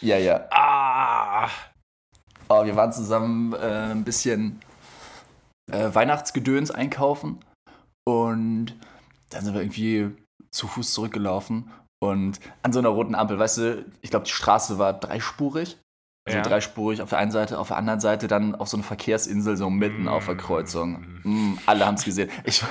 [0.00, 0.46] Ja, ja.
[0.50, 1.48] Ah,
[2.50, 4.60] Oh, wir waren zusammen äh, ein bisschen
[5.72, 7.38] äh, Weihnachtsgedöns einkaufen
[8.06, 8.74] und
[9.30, 10.10] dann sind wir irgendwie
[10.50, 11.70] zu Fuß zurückgelaufen
[12.02, 15.78] und an so einer roten Ampel, weißt du, ich glaube, die Straße war dreispurig.
[16.26, 16.42] Also Ja.
[16.42, 19.68] dreispurig auf der einen Seite, auf der anderen Seite dann auf so eine Verkehrsinsel, so
[19.68, 21.20] mitten auf der Kreuzung.
[21.22, 22.30] Mm, alle haben es gesehen.
[22.44, 22.62] Ich,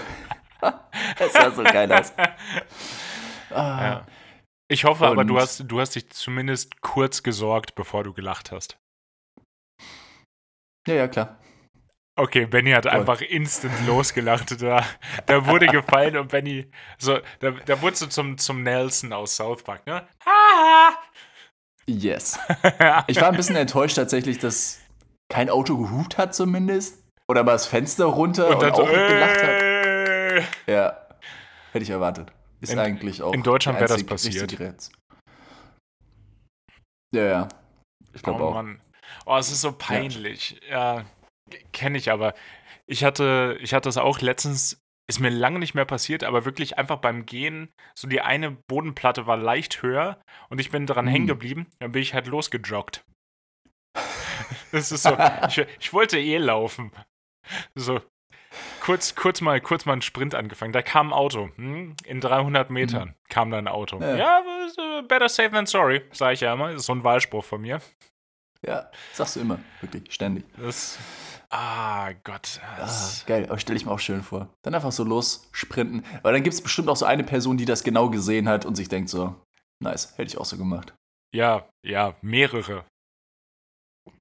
[1.20, 2.14] es sah so geil aus.
[3.52, 4.08] Ah, Ja.
[4.70, 8.52] Ich hoffe aber, du Und- hast, du hast dich zumindest kurz gesorgt, bevor du gelacht
[8.52, 8.78] hast.
[10.88, 11.38] ja, ja, klar.
[12.16, 14.62] Okay, Benny hat einfach instant losgelacht.
[14.62, 14.86] Da,
[15.26, 19.64] da wurde gefallen und Benny, so, da, da wurde so zum, zum Nelson aus South
[19.64, 20.08] Park, ne?
[21.88, 22.38] Yes.
[23.08, 24.80] Ich war ein bisschen enttäuscht tatsächlich, dass
[25.30, 27.04] kein Auto gehupt hat zumindest.
[27.28, 29.50] Oder mal das Fenster runter und, und auch so, mitgelacht hat.
[29.62, 31.08] äh, Ja,
[31.72, 32.32] hätte ich erwartet.
[32.62, 33.34] Ist In- eigentlich auch.
[33.34, 34.52] in Deutschland wäre das passiert.
[37.16, 37.48] Ja, ja.
[38.14, 38.54] Ich glaube oh auch.
[38.54, 38.80] Mann.
[39.26, 40.60] Oh, es ist so peinlich.
[40.70, 41.04] Ja,
[41.74, 42.34] kenne ich aber.
[42.86, 46.78] Ich hatte, ich hatte das auch letztens, ist mir lange nicht mehr passiert, aber wirklich
[46.78, 51.12] einfach beim Gehen, so die eine Bodenplatte war leicht höher und ich bin dran Hm.
[51.14, 53.04] hängen geblieben, dann bin ich halt losgejoggt.
[54.72, 55.16] Das ist so,
[55.48, 56.92] ich, ich wollte eh laufen.
[57.76, 58.02] So,
[58.82, 60.74] kurz, kurz, mal, kurz mal einen Sprint angefangen.
[60.74, 61.52] Da kam ein Auto.
[61.58, 61.96] Hm?
[62.06, 64.00] In 300 Metern kam da ein Auto.
[64.02, 64.16] Ja.
[64.16, 64.42] Ja,
[65.00, 66.72] äh, better safe than sorry, sage ich ja immer.
[66.72, 67.82] Das ist so ein Wahlspruch von mir.
[68.66, 69.60] Ja, sagst du immer.
[69.82, 70.44] Wirklich, ständig.
[70.58, 70.98] Das.
[71.56, 72.60] Ah, Gott.
[72.80, 72.90] Ah,
[73.28, 74.50] geil, aber stelle ich mir auch schön vor.
[74.64, 76.04] Dann einfach so los sprinten.
[76.24, 78.74] Weil dann gibt es bestimmt auch so eine Person, die das genau gesehen hat und
[78.74, 79.36] sich denkt so,
[79.80, 80.96] nice, hätte ich auch so gemacht.
[81.32, 82.86] ja, ja, mehrere.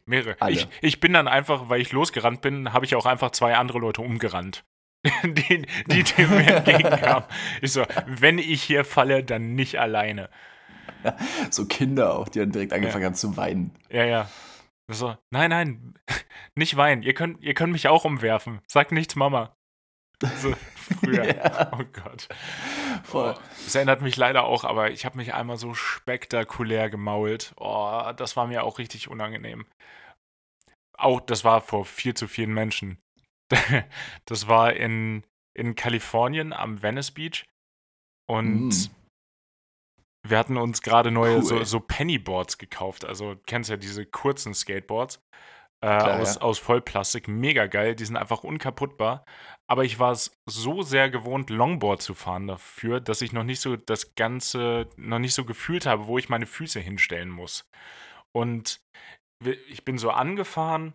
[0.05, 0.37] Mehrere.
[0.41, 0.57] Alle.
[0.57, 3.79] Ich, ich bin dann einfach, weil ich losgerannt bin, habe ich auch einfach zwei andere
[3.79, 4.63] Leute umgerannt.
[5.25, 7.25] die, die, mir entgegenkamen.
[7.63, 10.29] Ich so, wenn ich hier falle, dann nicht alleine.
[11.49, 13.75] So Kinder auch, die dann direkt angefangen haben zu weinen.
[13.89, 14.31] Ja, ja.
[14.89, 15.95] So, nein, nein,
[16.55, 17.03] nicht weinen.
[17.03, 18.61] Ihr könnt, ihr könnt mich auch umwerfen.
[18.67, 19.57] Sagt nichts, Mama.
[20.37, 21.25] So, früher.
[21.35, 22.29] Ja, Oh Gott.
[23.03, 23.35] voll.
[23.65, 27.55] Das erinnert mich leider auch, aber ich habe mich einmal so spektakulär gemault.
[27.57, 29.67] Oh, das war mir auch richtig unangenehm.
[30.97, 32.99] Auch, das war vor viel zu vielen Menschen.
[34.27, 35.25] Das war in,
[35.55, 37.47] in Kalifornien am Venice Beach.
[38.27, 39.02] Und Mm.
[40.27, 41.43] Wir hatten uns gerade neue Cool.
[41.45, 43.05] so, so Pennyboards gekauft.
[43.05, 45.21] Also, du kennst ja diese kurzen Skateboards
[45.83, 46.41] äh, Klar, aus, ja.
[46.43, 47.27] aus Vollplastik.
[47.29, 47.97] Mega geil.
[47.97, 49.25] Die sind einfach unkaputtbar.
[49.69, 53.61] Aber ich war es so sehr gewohnt, Longboard zu fahren dafür, dass ich noch nicht
[53.61, 57.65] so das Ganze, noch nicht so gefühlt habe, wo ich meine Füße hinstellen muss.
[58.35, 58.81] Und
[59.45, 60.95] ich bin so angefahren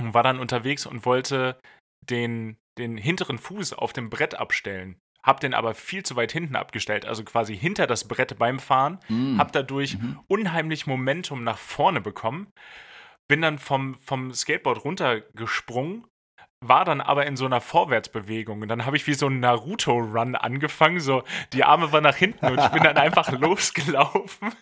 [0.00, 1.60] und war dann unterwegs und wollte
[2.08, 4.98] den, den hinteren Fuß auf dem Brett abstellen.
[5.24, 8.98] Hab den aber viel zu weit hinten abgestellt, also quasi hinter das Brett beim Fahren.
[9.08, 9.38] Mm.
[9.38, 10.20] Hab dadurch Mhm.
[10.28, 12.46] unheimlich Momentum nach vorne bekommen.
[13.26, 16.06] Bin dann vom, vom Skateboard runtergesprungen,
[16.60, 18.60] war dann aber in so einer Vorwärtsbewegung.
[18.62, 21.00] Und dann habe ich wie so einen Naruto-Run angefangen.
[21.00, 21.22] So,
[21.54, 24.52] die Arme waren nach hinten und ich bin dann einfach losgelaufen.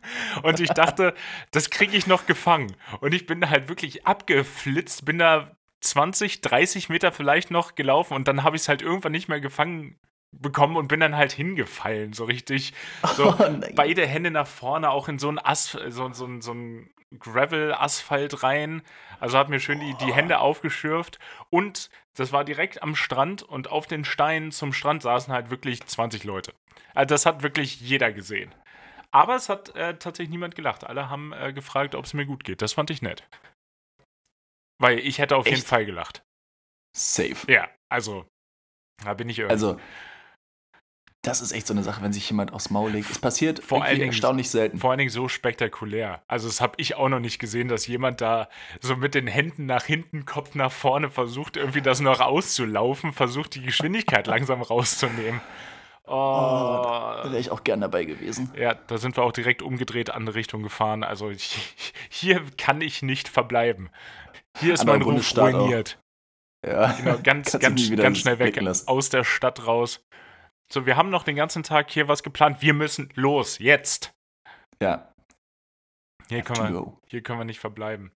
[0.42, 1.14] Und ich dachte,
[1.50, 2.74] das kriege ich noch gefangen.
[3.00, 8.28] Und ich bin halt wirklich abgeflitzt, bin da 20, 30 Meter vielleicht noch gelaufen und
[8.28, 9.98] dann habe ich es halt irgendwann nicht mehr gefangen
[10.33, 12.72] bekommen und bin dann halt hingefallen, so richtig.
[13.16, 18.43] So, Oh beide Hände nach vorne, auch in so ein, so, so, so ein Gravel-Asphalt
[18.43, 18.83] rein.
[19.20, 21.18] Also hat mir schön die, die Hände aufgeschürft.
[21.51, 25.85] Und das war direkt am Strand und auf den Steinen zum Strand saßen halt wirklich
[25.87, 26.55] 20 Leute.
[26.95, 28.55] Also das hat wirklich jeder gesehen.
[29.11, 30.85] Aber es hat äh, tatsächlich niemand gelacht.
[30.85, 32.62] Alle haben äh, gefragt, ob es mir gut geht.
[32.62, 33.28] Das fand ich nett.
[34.78, 35.66] Weil ich hätte auf jeden Echt?
[35.66, 36.24] Fall gelacht.
[36.97, 37.37] Safe.
[37.47, 38.26] Ja, also,
[39.05, 39.53] da bin ich irgendwie.
[39.53, 39.80] Also,
[41.23, 43.09] das ist echt so eine Sache, wenn sich jemand aufs Maul legt.
[43.11, 44.79] Es passiert Vor allen Dingen- erstaunlich selten.
[44.79, 46.20] Vor allen Dingen so spektakulär.
[46.27, 48.49] Also, das habe ich auch noch nicht gesehen, dass jemand da
[48.81, 53.55] so mit den Händen nach hinten, Kopf nach vorne versucht, irgendwie das noch auszulaufen, versucht,
[53.55, 55.41] die Geschwindigkeit langsam rauszunehmen.
[56.05, 56.83] Oh, Oh.
[57.23, 58.51] da wäre ich auch gern dabei gewesen.
[58.59, 61.05] Ja, da sind wir auch direkt umgedreht andere Richtung gefahren.
[61.05, 61.73] Also, ich,
[62.11, 63.91] hier kann ich nicht verbleiben.
[64.59, 65.61] Hier ist Anderer mein Ruf Bundesstaat auch.
[65.61, 65.99] ruiniert.
[66.66, 66.93] Ja.
[66.93, 68.61] Genau, ganz, Kannst ganz, ganz schnell weg.
[68.87, 70.05] Aus der Stadt raus.
[70.73, 72.62] So, wir haben noch den ganzen Tag hier was geplant.
[72.62, 74.12] Wir müssen los, jetzt.
[74.81, 75.12] Ja.
[76.29, 78.11] Hier können wir, hier können wir nicht verbleiben.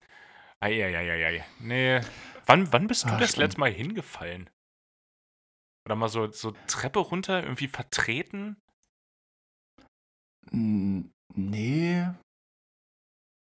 [0.60, 1.44] Eieieiei.
[1.60, 2.02] Nee.
[2.46, 3.44] Wann, wann bist du Ah, das stimmt.
[3.44, 4.50] letzte Mal hingefallen?
[5.88, 8.58] Oder mal so, so Treppe runter, irgendwie vertreten?
[10.52, 12.08] Hm, Nee.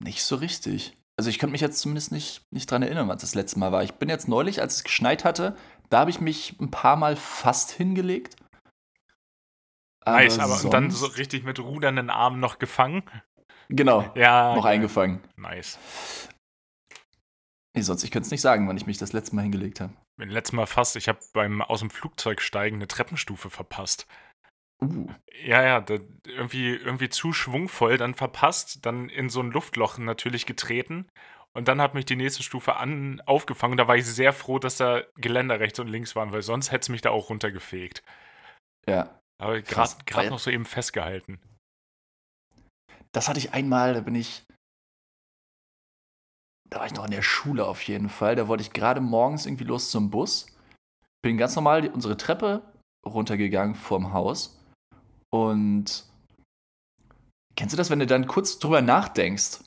[0.03, 0.97] Nicht so richtig.
[1.19, 3.83] Also ich könnte mich jetzt zumindest nicht, nicht dran erinnern, was das letzte Mal war.
[3.83, 5.57] Ich bin jetzt neulich, als es geschneit hatte,
[5.91, 8.37] da habe ich mich ein paar Mal fast hingelegt.
[10.07, 13.03] Nice, aber und dann so sonst- richtig mit rudernden Armen noch gefangen?
[13.69, 14.55] Genau, Ja.
[14.55, 14.75] noch geil.
[14.75, 15.23] eingefangen.
[15.37, 15.79] Nice.
[17.77, 19.93] Nee, sonst, ich könnte es nicht sagen, wann ich mich das letzte Mal hingelegt habe.
[20.19, 24.07] Letztes Mal fast, ich habe beim aus dem Flugzeug steigen eine Treppenstufe verpasst.
[24.83, 25.09] Uh.
[25.45, 25.95] Ja, ja, da,
[26.25, 31.09] irgendwie, irgendwie zu schwungvoll, dann verpasst, dann in so ein Luftloch natürlich getreten.
[31.57, 33.77] Und dann hat mich die nächste Stufe an, aufgefangen.
[33.77, 36.83] Da war ich sehr froh, dass da Geländer rechts und links waren, weil sonst hätte
[36.83, 38.03] es mich da auch runtergefegt.
[38.89, 39.21] Ja.
[39.41, 41.41] Aber gerade noch so eben festgehalten.
[43.13, 44.45] Das hatte ich einmal, da bin ich.
[46.69, 48.37] Da war ich noch in der Schule auf jeden Fall.
[48.37, 50.47] Da wollte ich gerade morgens irgendwie los zum Bus.
[51.23, 52.63] Bin ganz normal die, unsere Treppe
[53.07, 54.59] runtergegangen vorm Haus.
[55.33, 56.05] Und
[57.57, 59.61] kennst du das, wenn du dann kurz drüber nachdenkst?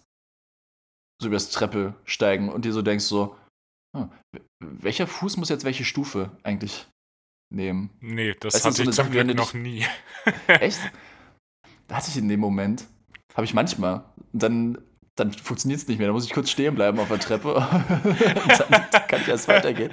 [1.21, 3.37] So übers Treppe steigen und dir so denkst, so,
[3.95, 4.11] hm,
[4.59, 6.87] welcher Fuß muss jetzt welche Stufe eigentlich
[7.49, 7.89] nehmen?
[8.01, 9.85] Nee, das Weißt hatte so ich zum Glück noch nie.
[10.47, 10.79] Echt?
[11.87, 12.85] Da hatte ich in dem Moment.
[13.33, 14.03] Habe ich manchmal.
[14.33, 14.77] Und dann,
[15.15, 16.07] dann funktioniert es nicht mehr.
[16.07, 17.53] Da muss ich kurz stehen bleiben auf der Treppe.
[18.69, 19.91] Dann kann ich erst weitergehen.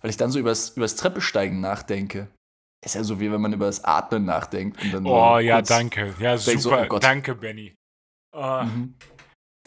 [0.00, 2.28] Weil ich dann so übers, übers Treppesteigen nachdenke.
[2.84, 4.82] Ist ja so wie wenn man über das Atmen nachdenkt.
[4.82, 6.14] Und dann so Oh ja, danke.
[6.18, 6.86] Ja, denk so, super.
[6.90, 7.74] oh danke, Benny.
[8.32, 8.94] Oh, Mhm.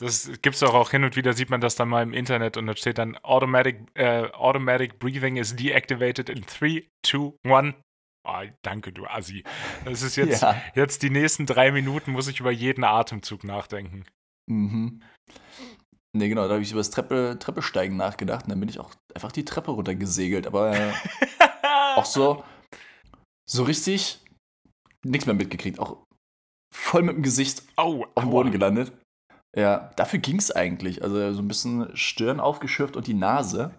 [0.04, 2.68] Das gibt's doch auch hin und wieder, sieht man das dann mal im Internet und
[2.68, 7.76] da steht dann Automatic, äh, Automatic Breathing is deactivated in 3, 2, 1.
[8.26, 9.44] Oh, danke, du Assi.
[9.86, 10.62] Das ist jetzt, Ja.
[10.76, 14.06] jetzt die nächsten drei Minuten, muss ich über jeden Atemzug nachdenken.
[14.50, 15.02] Mhm.
[16.16, 18.92] Nee, genau, da habe ich über das Treppe, Treppesteigen nachgedacht und dann bin ich auch
[19.16, 20.48] einfach die Treppe runtergesegelt.
[20.48, 20.92] Aber äh,
[21.96, 22.44] auch so,
[23.50, 24.20] so richtig
[25.06, 25.80] nichts mehr mitgekriegt.
[25.80, 26.04] Auch
[26.74, 28.30] voll mit dem Gesicht Au, auf dem.
[28.30, 28.94] Boden gelandet.
[29.56, 31.04] Ja, dafür ging es eigentlich.
[31.04, 33.72] Also so ein bisschen Stirn aufgeschürft und die Nase.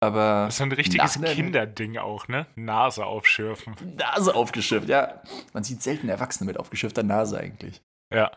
[0.00, 2.46] Aber Das ist ein richtiges Nachhinein- Kinderding auch, ne?
[2.56, 3.74] Nase aufschürfen.
[3.96, 5.22] Nase aufgeschürft, ja.
[5.52, 7.80] Man sieht selten Erwachsene mit aufgeschürfter Nase eigentlich.
[8.12, 8.32] Ja.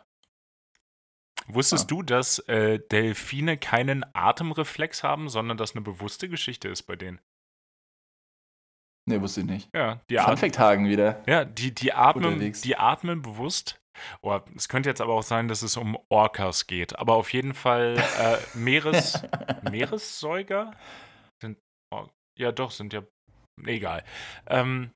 [1.48, 1.88] Wusstest Ah.
[1.88, 7.20] du, dass äh, Delfine keinen Atemreflex haben, sondern das eine bewusste Geschichte ist bei denen?
[9.10, 9.70] Nee, wusste ich nicht.
[9.74, 10.38] Ja, die Fun atmen.
[10.38, 11.24] Fact Hagen wieder.
[11.26, 13.80] Ja, die, die, atmen, die atmen bewusst.
[14.22, 16.98] Oh, es könnte jetzt aber auch sein, dass es um Orcas geht.
[16.98, 19.22] Aber auf jeden Fall äh, Meeres,
[19.70, 20.72] Meeressäuger
[21.42, 21.58] sind.
[21.94, 23.04] Or ja, doch, sind ja.
[23.66, 24.04] Egal.
[24.46, 24.94] Ähm,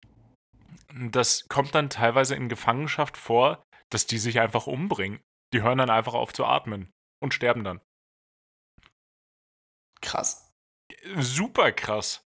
[0.94, 5.22] das kommt dann teilweise in Gefangenschaft vor, dass die sich einfach umbringen.
[5.54, 6.92] Die hören dann einfach auf zu atmen
[7.22, 7.82] und sterben dann.
[10.02, 10.52] Krass.
[11.18, 12.24] Super krass.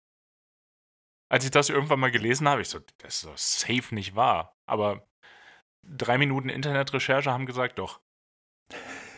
[1.31, 4.53] Als ich das irgendwann mal gelesen habe, ich so, das ist so safe nicht wahr.
[4.69, 5.07] Aber
[5.85, 7.99] drei Minuten Internetrecherche haben gesagt, doch.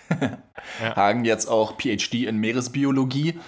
[0.81, 0.95] Ja.
[0.95, 3.39] Hagen jetzt auch PhD in Meeresbiologie.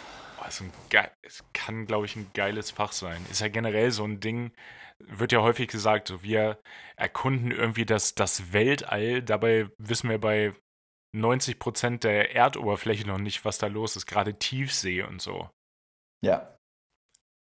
[0.42, 3.26] Oh, ist ein geil, es kann, glaube ich, ein geiles Fach sein.
[3.30, 4.52] Ist ja generell so ein Ding,
[5.00, 6.60] wird ja häufig gesagt, so wir
[6.96, 10.54] erkunden irgendwie das, das Weltall, dabei wissen wir bei
[11.16, 15.50] 90 Prozent der Erdoberfläche noch nicht, was da los ist, gerade Tiefsee und so.
[16.24, 16.56] Ja.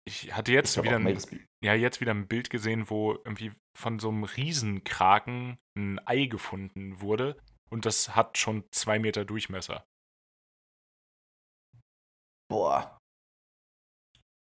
[0.05, 1.19] Ich hatte jetzt Ich wieder ein,
[1.63, 7.01] ja, jetzt wieder ein Bild gesehen, wo irgendwie von so einem Riesenkraken ein Ei gefunden
[7.01, 7.37] wurde
[7.69, 9.85] und das hat schon zwei Meter Durchmesser.
[12.49, 12.97] Boah.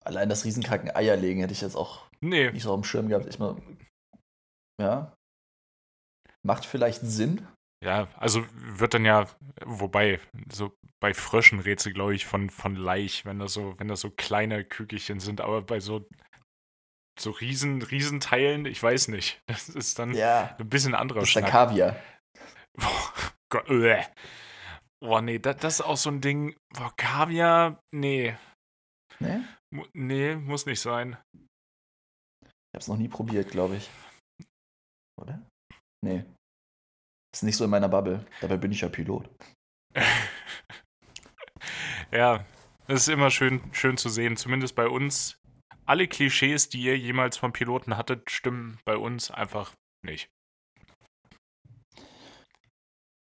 [0.04, 3.09] Allein das Riesenkraken Eier legen hätte ich jetzt auch Nee, nicht so auf dem Schirm
[3.09, 3.26] gehabt.
[3.26, 3.61] Ich mal,
[4.80, 5.14] ja.
[6.42, 7.46] Macht vielleicht Sinn.
[7.84, 9.26] ja, also wird dann ja,
[9.64, 13.88] wobei, so bei Fröschen redst du, glaube ich, von, von Laich, wenn das so, wenn
[13.88, 16.09] das so kleine Kügelchen sind, aber bei so,
[17.20, 19.40] so riesen, Riesenteilen, ich weiß nicht.
[19.46, 20.56] Das ist dann Ja.
[20.58, 21.52] ein bisschen anderer Das ist der Schnack.
[21.52, 21.96] Kaviar.
[22.78, 23.12] Boah,
[23.50, 24.04] Gott, äh.
[25.00, 26.56] Boah, nee, das, das ist auch so ein Ding.
[26.74, 28.36] Boah, Kaviar, nee.
[29.20, 29.48] Ne?
[29.74, 31.16] Mu nee, muss nicht sein.
[32.40, 33.88] Ich hab's noch nie probiert, glaube ich.
[35.20, 35.42] Oder?
[36.04, 36.24] Nee.
[37.34, 38.24] Ist nicht so in meiner Bubble.
[38.40, 39.28] Dabei bin ich ja Pilot.
[42.12, 42.44] ja,
[42.86, 44.36] das ist immer schön, schön zu sehen.
[44.36, 45.38] Zumindest bei uns.
[45.89, 49.72] Alle Klischees, die ihr jemals vom Piloten hattet, stimmen bei uns einfach
[50.05, 50.28] nicht.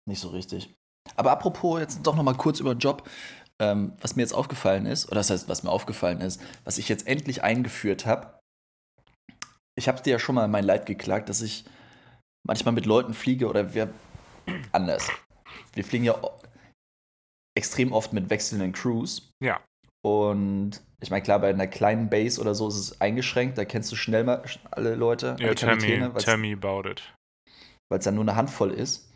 [0.08, 0.74] Nicht so richtig.
[1.18, 3.10] Aber apropos, jetzt doch noch mal kurz über den Job.
[3.60, 6.88] Ähm, was mir jetzt aufgefallen ist, oder das heißt, was mir aufgefallen ist, was ich
[6.88, 8.40] jetzt endlich eingeführt habe.
[9.78, 11.66] Ich habe dir ja schon mal mein Leid geklagt, dass ich
[12.48, 13.94] manchmal mit Leuten fliege oder wir
[14.72, 15.10] anders.
[15.74, 16.18] Wir fliegen ja
[17.58, 19.30] extrem oft mit wechselnden Crews.
[19.44, 19.62] Ja.
[20.06, 23.58] Und ich meine, klar, bei einer kleinen Base oder so ist es eingeschränkt.
[23.58, 27.02] Da kennst du schnell mal alle Leute, Ja, alle tell me, tell me about it.
[27.90, 29.12] weil es dann nur eine Handvoll ist.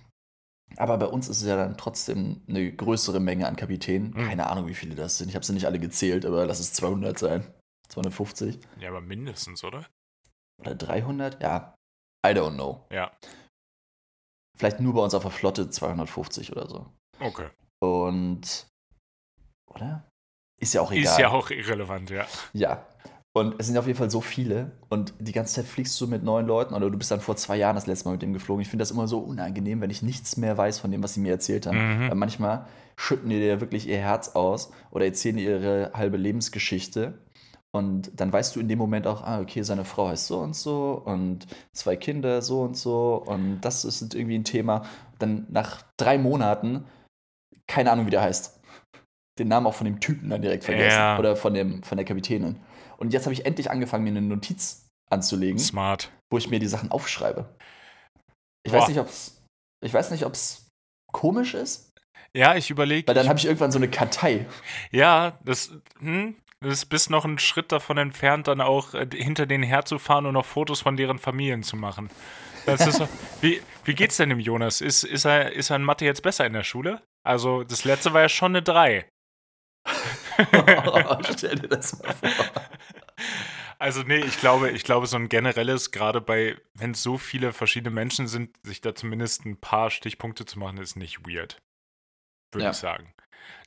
[0.77, 4.11] Aber bei uns ist es ja dann trotzdem eine größere Menge an Kapitänen.
[4.11, 4.27] Mhm.
[4.27, 5.29] Keine Ahnung, wie viele das sind.
[5.29, 7.51] Ich habe sie nicht alle gezählt, aber lass es 200 sein.
[7.89, 9.87] 250 Ja, aber mindestens, oder?
[10.61, 11.41] oder 300?
[11.41, 11.73] Ja,
[12.23, 12.85] I don't know.
[12.91, 13.11] Ja.
[14.57, 16.85] Vielleicht nur bei uns auf der Flotte 250 oder so.
[17.19, 17.47] Okay.
[17.81, 18.67] Und
[19.73, 20.03] Oder?
[20.59, 21.03] Ist ja auch egal.
[21.03, 22.25] Ist ja auch irrelevant, ja.
[22.53, 22.85] Ja.
[23.31, 24.71] Und es sind auf jeden Fall so viele.
[24.89, 27.57] Und die ganze Zeit fliegst du mit neuen Leuten oder du bist dann vor zwei
[27.57, 28.61] Jahren das letzte Mal mit dem geflogen.
[28.61, 31.19] Ich finde das immer so unangenehm, wenn ich nichts mehr weiß von dem, was sie
[31.19, 31.77] mir erzählt haben.
[31.77, 32.09] Mhm.
[32.09, 37.19] Weil manchmal schütten die dir wirklich ihr Herz aus oder erzählen ihre halbe Lebensgeschichte.
[37.71, 40.55] Und dann weißt du in dem Moment auch, ah, okay, seine Frau heißt so und
[40.55, 44.81] so und zwei Kinder so und so und das ist irgendwie ein Thema.
[45.19, 46.85] Dann nach drei Monaten,
[47.67, 48.58] keine Ahnung, wie der heißt.
[49.39, 50.97] Den Namen auch von dem Typen dann direkt vergessen.
[50.97, 51.17] Ja.
[51.17, 52.59] Oder von, dem, von der Kapitänin.
[52.97, 56.11] Und jetzt habe ich endlich angefangen, mir eine Notiz anzulegen, Smart.
[56.31, 57.55] wo ich mir die Sachen aufschreibe.
[58.63, 58.81] Ich Boah.
[58.81, 59.41] weiß nicht, ob es.
[59.83, 60.67] Ich weiß nicht, ob es
[61.11, 61.91] komisch ist,
[62.35, 63.07] Ja, ich überlege.
[63.07, 64.45] weil dann habe ich irgendwann so eine Kartei.
[64.91, 69.63] Ja, das, hm, das bist noch einen Schritt davon entfernt, dann auch äh, hinter denen
[69.63, 72.09] herzufahren und noch Fotos von deren Familien zu machen.
[72.67, 73.01] Ist,
[73.41, 74.81] wie, wie geht's denn dem Jonas?
[74.81, 77.01] Ist, ist, er, ist er in Mathe jetzt besser in der Schule?
[77.25, 79.05] Also, das letzte war ja schon eine 3.
[81.37, 82.45] Stell dir das mal vor.
[83.79, 87.53] Also, nee, ich glaube, ich glaube, so ein generelles, gerade bei, wenn es so viele
[87.53, 91.61] verschiedene Menschen sind, sich da zumindest ein paar Stichpunkte zu machen, ist nicht weird.
[92.53, 92.71] Würde Ja.
[92.71, 93.13] ich sagen.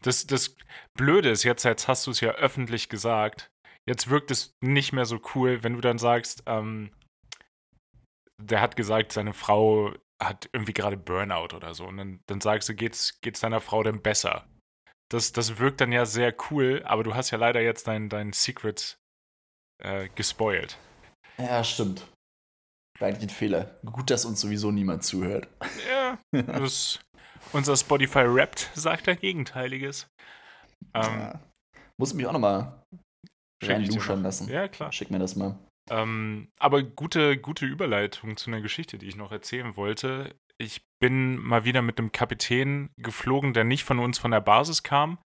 [0.02, 0.54] Das, das
[0.94, 3.50] Blöde ist, jetzt, jetzt hast du es ja öffentlich gesagt,
[3.88, 6.92] jetzt wirkt es nicht mehr so cool, wenn du dann sagst, ähm,
[8.38, 11.86] der hat gesagt, seine Frau hat irgendwie gerade Burnout oder so.
[11.86, 14.46] Und dann, dann sagst du, geht's, geht's deiner Frau denn besser?
[15.12, 18.32] Das, das wirkt dann ja sehr cool, aber du hast ja leider jetzt dein, dein
[18.32, 18.98] Secret
[19.82, 20.78] äh, gespoilt.
[21.36, 22.08] Ja, stimmt.
[22.98, 23.78] War eigentlich ein Fehler.
[23.84, 25.48] Gut, dass uns sowieso niemand zuhört.
[25.86, 27.00] Ja, das,
[27.52, 30.06] unser Spotify rappt sagt da Gegenteiliges.
[30.94, 31.40] Ähm, ja.
[32.00, 32.82] Muss mich auch nochmal
[33.62, 34.48] reinluschern lassen.
[34.48, 34.92] Ja, klar.
[34.92, 35.58] Schick mir das mal.
[35.90, 40.34] Ähm, aber gute, gute Überleitung zu einer Geschichte, die ich noch erzählen wollte.
[40.62, 44.84] Ich bin mal wieder mit einem Kapitän geflogen, der nicht von uns von der Basis
[44.84, 45.18] kam.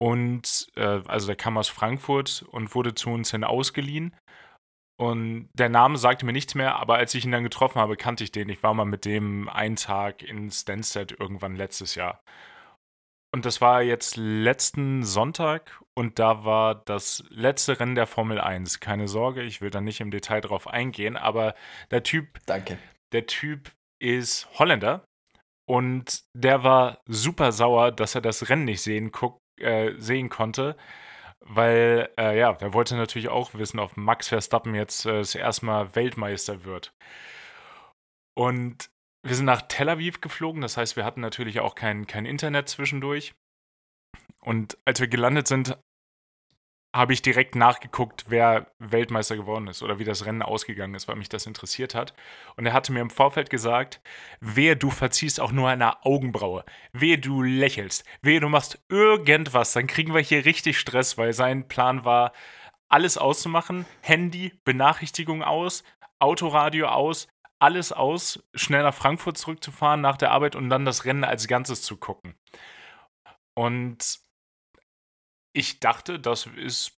[0.00, 4.14] Und äh, also der kam aus Frankfurt und wurde zu uns hin ausgeliehen.
[5.00, 8.22] Und der Name sagte mir nichts mehr, aber als ich ihn dann getroffen habe, kannte
[8.22, 8.48] ich den.
[8.48, 12.22] Ich war mal mit dem einen Tag in Stansted irgendwann letztes Jahr.
[13.34, 18.78] Und das war jetzt letzten Sonntag und da war das letzte Rennen der Formel 1.
[18.78, 21.54] Keine Sorge, ich will da nicht im Detail drauf eingehen, aber
[21.90, 22.78] der Typ, Danke.
[23.12, 25.04] der Typ ist Holländer
[25.68, 30.76] und der war super sauer, dass er das Rennen nicht sehen, guck, äh, sehen konnte,
[31.40, 35.66] weil, äh, ja, der wollte natürlich auch wissen, ob Max Verstappen jetzt äh, das erste
[35.66, 36.92] Mal Weltmeister wird.
[38.36, 38.90] Und
[39.24, 42.68] wir sind nach Tel Aviv geflogen, das heißt, wir hatten natürlich auch kein, kein Internet
[42.68, 43.34] zwischendurch.
[44.40, 45.78] Und als wir gelandet sind,
[46.94, 51.16] habe ich direkt nachgeguckt, wer Weltmeister geworden ist oder wie das Rennen ausgegangen ist, weil
[51.16, 52.12] mich das interessiert hat.
[52.56, 54.02] Und er hatte mir im Vorfeld gesagt,
[54.40, 59.86] wehe, du verziehst auch nur eine Augenbraue, wehe, du lächelst, wehe, du machst irgendwas, dann
[59.86, 62.32] kriegen wir hier richtig Stress, weil sein Plan war,
[62.88, 65.84] alles auszumachen, Handy, Benachrichtigung aus,
[66.18, 67.26] Autoradio aus,
[67.58, 71.80] alles aus, schnell nach Frankfurt zurückzufahren nach der Arbeit und dann das Rennen als Ganzes
[71.80, 72.34] zu gucken.
[73.54, 74.20] Und
[75.52, 76.92] ich dachte, das ist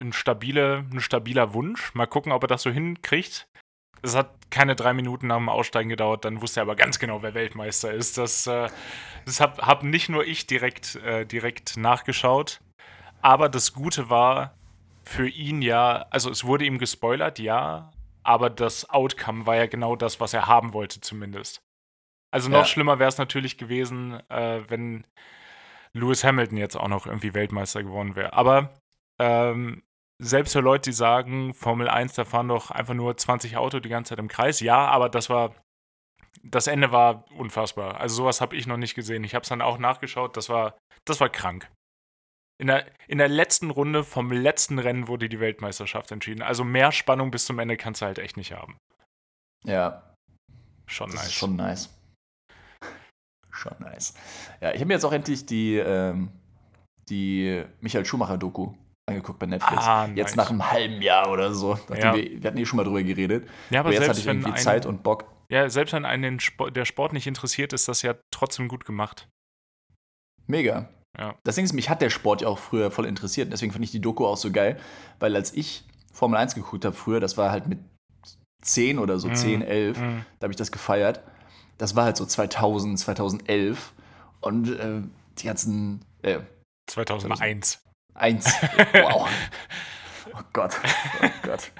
[0.00, 1.94] ein, stabile, ein stabiler Wunsch.
[1.94, 3.46] Mal gucken, ob er das so hinkriegt.
[4.02, 7.22] Es hat keine drei Minuten nach dem Aussteigen gedauert, dann wusste er aber ganz genau,
[7.22, 8.18] wer Weltmeister ist.
[8.18, 8.68] Das, äh,
[9.24, 12.60] das habe hab nicht nur ich direkt, äh, direkt nachgeschaut.
[13.22, 14.54] Aber das Gute war
[15.04, 17.92] für ihn ja, also es wurde ihm gespoilert, ja,
[18.22, 21.62] aber das Outcome war ja genau das, was er haben wollte, zumindest.
[22.30, 22.64] Also noch Ja.
[22.66, 25.06] schlimmer wäre es natürlich gewesen, äh, wenn
[25.94, 28.32] Lewis Hamilton jetzt auch noch irgendwie Weltmeister geworden wäre.
[28.32, 28.70] Aber
[29.18, 29.82] ähm,
[30.20, 33.88] selbst für Leute, die sagen, Formel 1, da fahren doch einfach nur 20 Auto die
[33.88, 34.60] ganze Zeit im Kreis.
[34.60, 35.54] Ja, aber das war,
[36.42, 38.00] das Ende war unfassbar.
[38.00, 39.24] Also sowas habe ich noch nicht gesehen.
[39.24, 40.36] Ich habe es dann auch nachgeschaut.
[40.36, 41.70] Das war, das war krank.
[42.60, 46.42] In der, in der letzten Runde vom letzten Rennen wurde die Weltmeisterschaft entschieden.
[46.42, 48.76] Also mehr Spannung bis zum Ende kannst du halt echt nicht haben.
[49.64, 50.14] Ja,
[50.86, 51.26] Schon das nice.
[51.26, 51.90] ist schon nice.
[53.54, 54.14] Schon nice.
[54.60, 56.30] Ja, ich habe mir jetzt auch endlich die, ähm,
[57.08, 58.72] die Michael Schumacher-Doku
[59.06, 59.82] angeguckt bei Netflix.
[59.84, 60.36] Ah, Jetzt nice.
[60.36, 61.78] nach einem halben Jahr oder so.
[61.94, 62.14] Ja.
[62.14, 63.46] wir, wir hatten eh schon mal drüber geredet.
[63.70, 65.26] ja, Aber, aber jetzt hatte ich irgendwie einen, Zeit und Bock.
[65.50, 69.28] ja, selbst wenn einen Sport, der Sport nicht interessiert, ist das ja trotzdem gut gemacht.
[70.46, 70.88] Mega.
[71.18, 71.34] Ja.
[71.44, 73.52] Das Ding ist, mich hat der Sport ja auch früher voll interessiert.
[73.52, 74.78] Deswegen fand ich die Doku auch so geil.
[75.20, 77.78] Weil als ich Formel 1 geguckt habe früher, das war halt mit
[78.62, 79.34] 10 oder so, Mhm.
[79.34, 80.24] 10, 11, Mhm.
[80.40, 81.22] da habe ich das gefeiert.
[81.78, 83.92] Das war halt so 2000, 2011.
[84.40, 85.02] Und äh,
[85.38, 86.40] die ganzen, äh,
[86.88, 87.82] 2001.
[88.14, 88.46] eins,
[88.92, 89.28] wow.
[90.32, 90.74] Oh Gott,
[91.22, 91.70] oh Gott.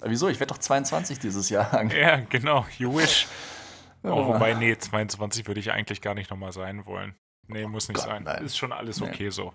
[0.00, 0.28] Aber wieso?
[0.28, 1.84] Ich werde doch 22 dieses Jahr.
[1.92, 2.66] Ja, genau.
[2.78, 3.26] You wish.
[4.02, 4.26] Oh, Ja.
[4.26, 7.14] wobei, nee, 22 würde ich eigentlich gar nicht nochmal sein wollen.
[7.48, 8.22] Nee, muss nicht Gott, sein.
[8.24, 8.44] nein.
[8.44, 9.08] Ist schon alles Nee.
[9.08, 9.52] okay so.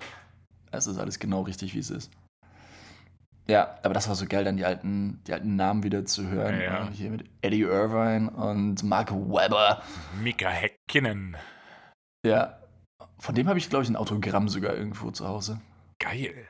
[0.71, 2.11] Es ist alles genau richtig, wie es ist.
[3.49, 6.55] Ja, aber das war so geil, dann die alten, die alten Namen wieder zu hören.
[6.55, 6.89] Ja, ja.
[6.89, 9.81] Hier mit Eddie Irvine und Mark Webber.
[10.21, 11.37] Mika Häkkinen.
[12.25, 12.61] Ja.
[13.19, 15.61] Von dem habe ich, glaube ich, ein Autogramm sogar irgendwo zu Hause.
[15.99, 16.49] Geil.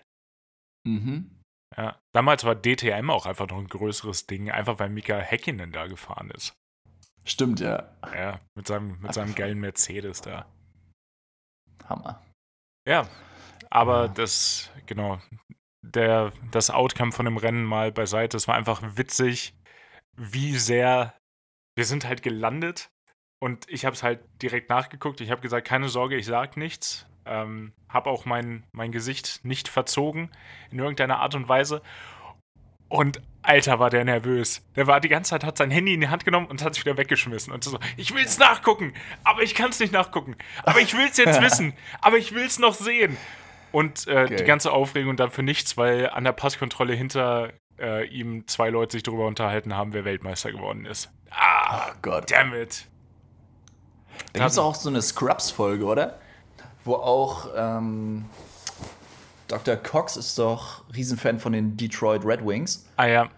[0.88, 1.30] Mhm.
[1.78, 2.00] Ja.
[2.16, 6.32] Damals war DTM auch einfach noch ein größeres Ding, einfach weil Mika Häkkinen da gefahren
[6.32, 6.54] ist.
[7.26, 7.91] Stimmt, ja.
[8.16, 10.45] Ja, mit seinem, mit seinem geilen Mercedes da.
[11.88, 12.24] Hammer.
[12.88, 13.08] Ja,
[13.70, 14.08] aber Ja.
[14.14, 15.20] das, genau,
[15.82, 19.55] der, das Outcome von dem Rennen mal beiseite, es war einfach witzig,
[20.15, 21.13] wie sehr,
[21.75, 22.89] wir sind halt gelandet
[23.39, 25.21] und ich habe es halt direkt nachgeguckt.
[25.21, 27.05] Ich habe gesagt, keine Sorge, ich sag nichts.
[27.25, 30.32] Ähm, habe auch mein, mein Gesicht nicht verzogen
[30.71, 31.82] in irgendeiner Art und Weise.
[32.89, 34.65] Und Alter, war der nervös.
[34.75, 36.84] Der war die ganze Zeit, hat sein Handy in die Hand genommen und hat es
[36.84, 37.53] wieder weggeschmissen.
[37.53, 40.36] Und so, ich will's nachgucken, aber ich kann es nicht nachgucken.
[40.63, 43.17] Aber ich will's jetzt wissen, aber ich will's noch sehen.
[43.78, 44.45] Und äh, die Geil.
[44.45, 49.03] ganze Aufregung dann für nichts, weil an der Passkontrolle hinter äh, ihm zwei Leute sich
[49.03, 51.11] darüber unterhalten haben, wer Weltmeister geworden ist.
[51.30, 52.32] Ah, Oh Gott.
[52.32, 52.88] damn it.
[54.34, 56.17] Da gibt es auch so eine Scrubs-Folge, oder?
[56.86, 58.25] Wo auch ähm,
[59.47, 59.75] Dr.
[59.75, 63.30] Cox ist doch Riesenfan von den Detroit Red Wings, Ah ja,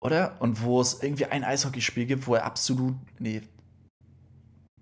[0.00, 0.36] oder?
[0.38, 3.42] Und wo es irgendwie ein Eishockeyspiel gibt, wo er absolut, nee,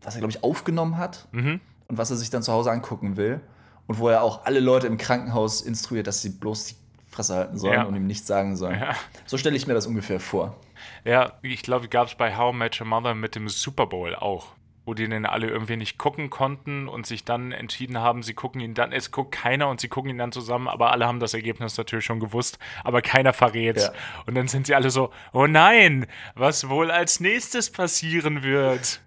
[0.02, 1.60] was er, glaube ich, aufgenommen hat mhm.
[1.88, 3.40] und was er sich dann zu Hause angucken will.
[3.86, 6.74] Und wo er auch alle Leute im Krankenhaus instruiert, dass sie bloß die
[7.10, 7.82] Fresse halten sollen Ja.
[7.84, 8.80] und ihm nichts sagen sollen.
[8.80, 8.94] ja.
[9.26, 10.56] So stelle ich mir das ungefähr vor.
[11.04, 14.14] Ja, ich glaube, gab es bei How I Met Your Mother mit dem Super Bowl
[14.14, 14.48] auch,
[14.86, 18.60] wo die den alle irgendwie nicht gucken konnten und sich dann entschieden haben, sie gucken
[18.60, 21.32] ihn dann, es guckt keiner und sie gucken ihn dann zusammen, aber alle haben das
[21.34, 23.76] Ergebnis natürlich schon gewusst, aber keiner verrät.
[23.78, 23.92] Ja.
[24.26, 29.00] Und dann sind sie alle so, oh nein, was wohl als nächstes passieren wird.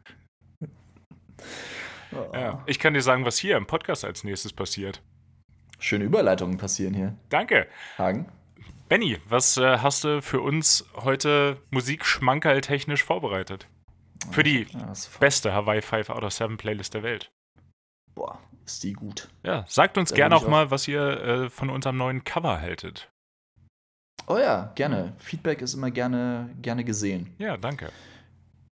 [2.34, 5.02] Ja, ich kann dir sagen, was hier im Podcast als nächstes passiert.
[5.80, 7.16] Schöne Überleitungen passieren hier.
[7.30, 7.68] Danke.
[7.98, 8.28] Hagen?
[8.90, 13.68] Benny, was äh, hast du für uns heute musikschmankerl-technisch vorbereitet?
[14.32, 17.30] Für die Ja, beste Hawaii 5 out of 7 Playlist der Welt.
[18.16, 19.30] boah, ist die gut.
[19.44, 23.10] Ja, sagt uns gerne ich auch mal, was ihr äh, von unserem neuen Cover haltet.
[24.26, 25.14] Oh ja, gerne.
[25.20, 27.34] Feedback ist immer gerne, gerne gesehen.
[27.38, 27.92] Ja, danke.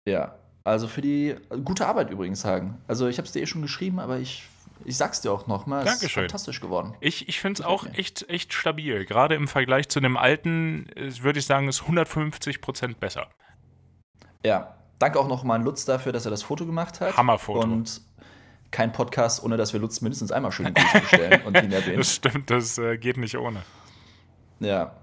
[0.08, 2.78] Ja, also für die gute Arbeit übrigens, Hagen.
[2.88, 4.48] Also ich habe es dir eh schon geschrieben, aber ich,
[4.86, 5.80] ich sag's dir auch nochmal.
[5.80, 6.24] Es ist Dankeschön.
[6.24, 6.96] fantastisch geworden.
[7.00, 7.98] Ich, ich finde es auch mir.
[7.98, 9.06] echt, echt stabil.
[9.06, 13.28] Gerade im Vergleich zu dem alten, äh, würde ich sagen, ist 150% besser.
[14.46, 17.18] Ja, danke auch nochmal an Lutz dafür, dass er das Foto gemacht hat.
[17.18, 17.62] Hammerfoto.
[17.62, 18.02] Und
[18.72, 21.98] kein Podcast, ohne dass wir Lutz mindestens einmal schöne Grüße bestellen und ihn erwähnen.
[21.98, 23.64] Das stimmt, das äh, geht nicht ohne.
[24.60, 24.96] Ja.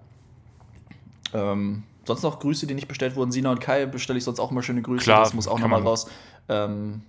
[1.35, 3.31] Ähm, sonst noch Grüße, die nicht bestellt wurden.
[3.31, 5.05] Sina und Kai bestelle ich sonst auch immer schöne Grüße.
[5.05, 6.11] Klar, das muss auch nochmal raus.
[6.49, 7.03] Ähm,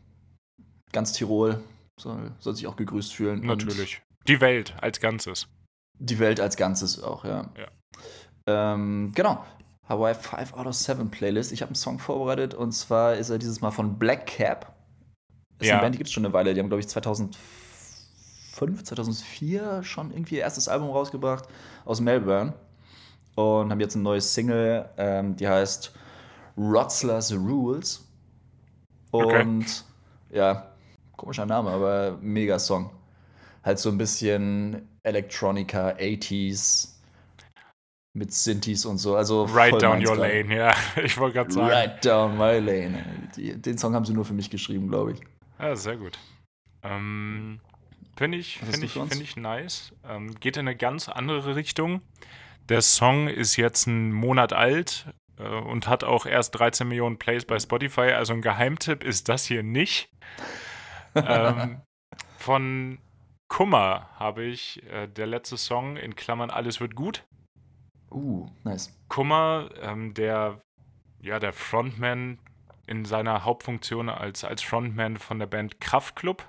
[0.92, 1.64] ganz Tirol
[2.00, 3.42] soll, soll sich auch gegrüßt fühlen.
[3.42, 4.02] Und Natürlich.
[4.28, 5.48] Die Welt als Ganzes.
[5.98, 7.50] Die Welt als Ganzes auch, ja.
[7.58, 7.68] Ja.
[8.74, 9.44] Ähm, genau.
[9.88, 11.52] Hawaii 5 out of 7 Playlist.
[11.52, 14.76] Ich habe einen Song vorbereitet und zwar ist er dieses Mal von Black Cap.
[15.58, 15.74] Das ist Ja.
[15.76, 16.54] eine Band, die gibt es schon eine Weile.
[16.54, 21.46] Die haben, glaube ich, 2005, 2004 schon irgendwie ihr erstes Album rausgebracht
[21.86, 22.54] aus Melbourne
[23.40, 25.94] und haben jetzt ein neues Single, ähm, die heißt
[26.58, 28.08] Rotzler's Rules.
[29.12, 29.42] Okay.
[29.42, 29.86] Und
[30.32, 30.72] ja,
[31.16, 32.92] komischer Name, aber mega Song.
[33.64, 36.96] Halt so ein bisschen Electronica, 80s
[38.14, 39.16] mit Synthes und so.
[39.16, 40.44] Also Right down your gerade.
[40.44, 40.74] lane, ja.
[41.04, 41.68] Ich wollte gerade sagen.
[41.68, 43.04] Right down my lane.
[43.36, 45.22] Den Song haben sie nur für mich geschrieben, glaube ich.
[45.60, 46.18] Ja, sehr gut.
[46.84, 47.60] Ähm,
[48.20, 49.94] Finde ich, find ich, find ich nice.
[50.06, 52.02] Ähm, geht in eine ganz andere Richtung.
[52.70, 57.46] Der Song ist jetzt einen Monat alt äh, und hat auch erst 13 Millionen Plays
[57.46, 58.12] bei Spotify.
[58.12, 60.12] Also ein Geheimtipp ist das hier nicht.
[61.16, 61.82] ähm,
[62.38, 63.00] von
[63.48, 67.26] Kummer habe ich äh, der letzte Song in Klammern Alles wird gut.
[68.12, 68.96] Uh, nice.
[69.08, 70.62] Kummer, ähm, der,
[71.22, 72.40] ja, der Frontman
[72.86, 76.48] in seiner Hauptfunktion als, als Frontman von der Band Kraftklub.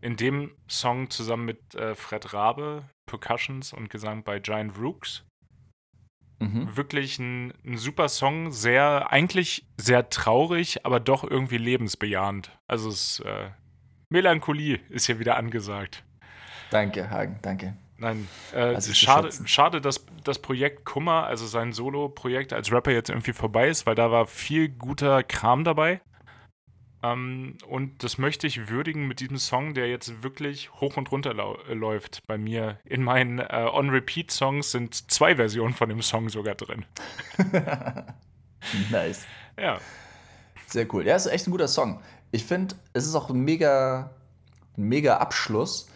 [0.00, 5.24] In dem Song zusammen mit äh, Fred Rabe, Percussions und Gesang bei Giant Rooks.
[6.38, 6.74] Mhm.
[6.76, 12.50] Wirklich ein, ein super Song, sehr, eigentlich sehr traurig, aber doch irgendwie lebensbejahend.
[12.66, 13.50] Also es, äh,
[14.08, 16.04] Melancholie ist hier wieder angesagt.
[16.70, 17.76] Danke, Hagen, danke.
[17.98, 23.10] Nein, äh, Also schade, schade, dass das Projekt Kummer, also sein Solo-Projekt als Rapper jetzt
[23.10, 26.00] irgendwie vorbei ist, weil da war viel guter Kram dabei.
[27.02, 31.32] Ähm, und das möchte ich würdigen mit diesem Song, der jetzt wirklich hoch und runter
[31.68, 32.78] äh, läuft bei mir.
[32.84, 36.84] In meinen äh, On-Repeat-Songs sind zwei Versionen von dem Song sogar drin.
[38.90, 39.26] nice.
[39.58, 39.78] Ja,
[40.66, 41.06] Sehr cool.
[41.06, 42.02] Ja, ist echt ein guter Song.
[42.32, 44.14] Ich finde, es ist auch ein mega,
[44.76, 45.88] mega Abschluss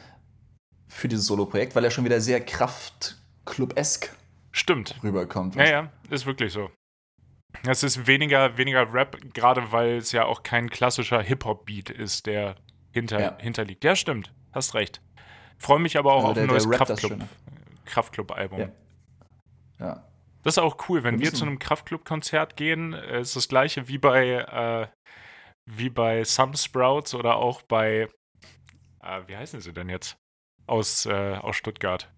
[0.89, 4.11] für dieses Solo-Projekt, weil er schon wieder sehr Kraftclub-esk
[4.53, 4.97] Stimmt.
[5.03, 5.55] rüberkommt.
[5.57, 6.71] Ja, ja, ist wirklich so.
[7.67, 12.57] Es ist weniger, weniger Rap, gerade weil es ja auch kein klassischer Hip-Hop-Beat ist, der
[12.93, 13.39] hinter, Ja.
[13.41, 13.85] hinterliegt.
[13.85, 14.33] Ja, stimmt.
[14.53, 15.01] Hast recht.
[15.59, 17.21] Freue mich aber auch Also auf der- ein neues Kraftclub.
[17.87, 18.61] Kraftclub-Album.
[18.61, 18.69] Ja.
[19.79, 20.09] Ja.
[20.43, 23.99] Das ist auch cool, wenn Wir wir zu einem Kraftclub-Konzert gehen, ist das gleiche wie
[23.99, 24.89] bei, äh,
[25.71, 28.09] wie bei Some Sprouts oder auch bei,
[29.03, 30.17] äh, wie heißen sie denn jetzt?
[30.67, 32.13] Aus, äh, aus Stuttgart.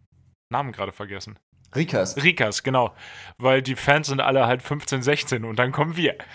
[0.53, 1.39] Namen gerade vergessen.
[1.75, 2.17] Rikas.
[2.17, 2.95] Rikas, genau.
[3.39, 6.17] Weil die Fans sind alle halt 15, 16 und dann kommen wir.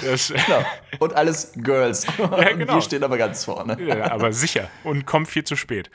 [0.00, 0.64] Genau.
[1.00, 2.06] Und alles Girls.
[2.18, 2.74] Und genau.
[2.74, 3.76] wir stehen aber ganz vorne.
[3.82, 4.68] ja, aber sicher.
[4.84, 5.90] Und kommen viel zu spät.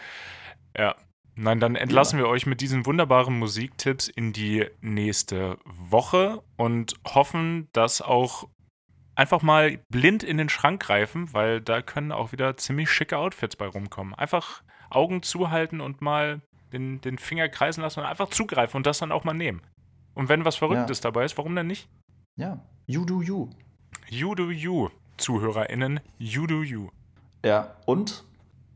[0.78, 0.96] Ja.
[1.36, 7.70] Nein, dann entlassen wir euch mit diesen wunderbaren Musiktipps in die nächste Woche und hoffen,
[7.72, 8.50] dass auch
[9.16, 13.56] einfach mal blind in den Schrank greifen, weil da können auch wieder ziemlich schicke Outfits
[13.56, 14.14] bei rumkommen.
[14.14, 16.42] Einfach Augen zuhalten und mal
[16.76, 19.62] den, den Finger kreisen lassen und einfach zugreifen und das dann auch mal nehmen.
[20.14, 21.88] Und wenn was Verrücktes dabei ist, warum denn nicht?
[22.38, 22.60] Ja.
[22.86, 23.50] You do you.
[24.10, 26.00] You do you, ZuhörerInnen.
[26.20, 26.90] You do you.
[27.44, 27.76] Ja.
[27.86, 28.24] Und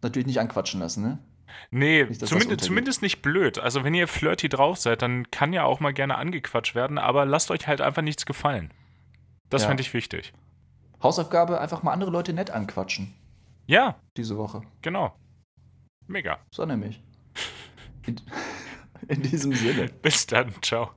[0.02, 1.20] natürlich nicht anquatschen lassen, ne?
[1.72, 3.58] Nee, Nicht, zumindest, zumindest nicht blöd.
[3.60, 7.26] Also wenn ihr flirty drauf seid, dann kann ja auch mal gerne angequatscht werden, aber
[7.26, 8.72] lasst euch halt einfach nichts gefallen.
[9.50, 9.68] Das Ja.
[9.70, 10.32] fände ich wichtig.
[11.02, 13.14] Hausaufgabe, einfach mal andere Leute nett anquatschen.
[13.68, 14.62] Ja, Diese Woche.
[14.82, 15.16] genau.
[16.08, 16.40] Mega.
[16.54, 17.02] So nämlich.
[18.10, 18.22] In,
[19.08, 19.90] in diesem Sinne.
[20.02, 20.54] Bis dann.
[20.62, 20.92] Ciao.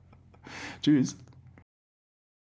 [0.81, 1.17] Tschüss.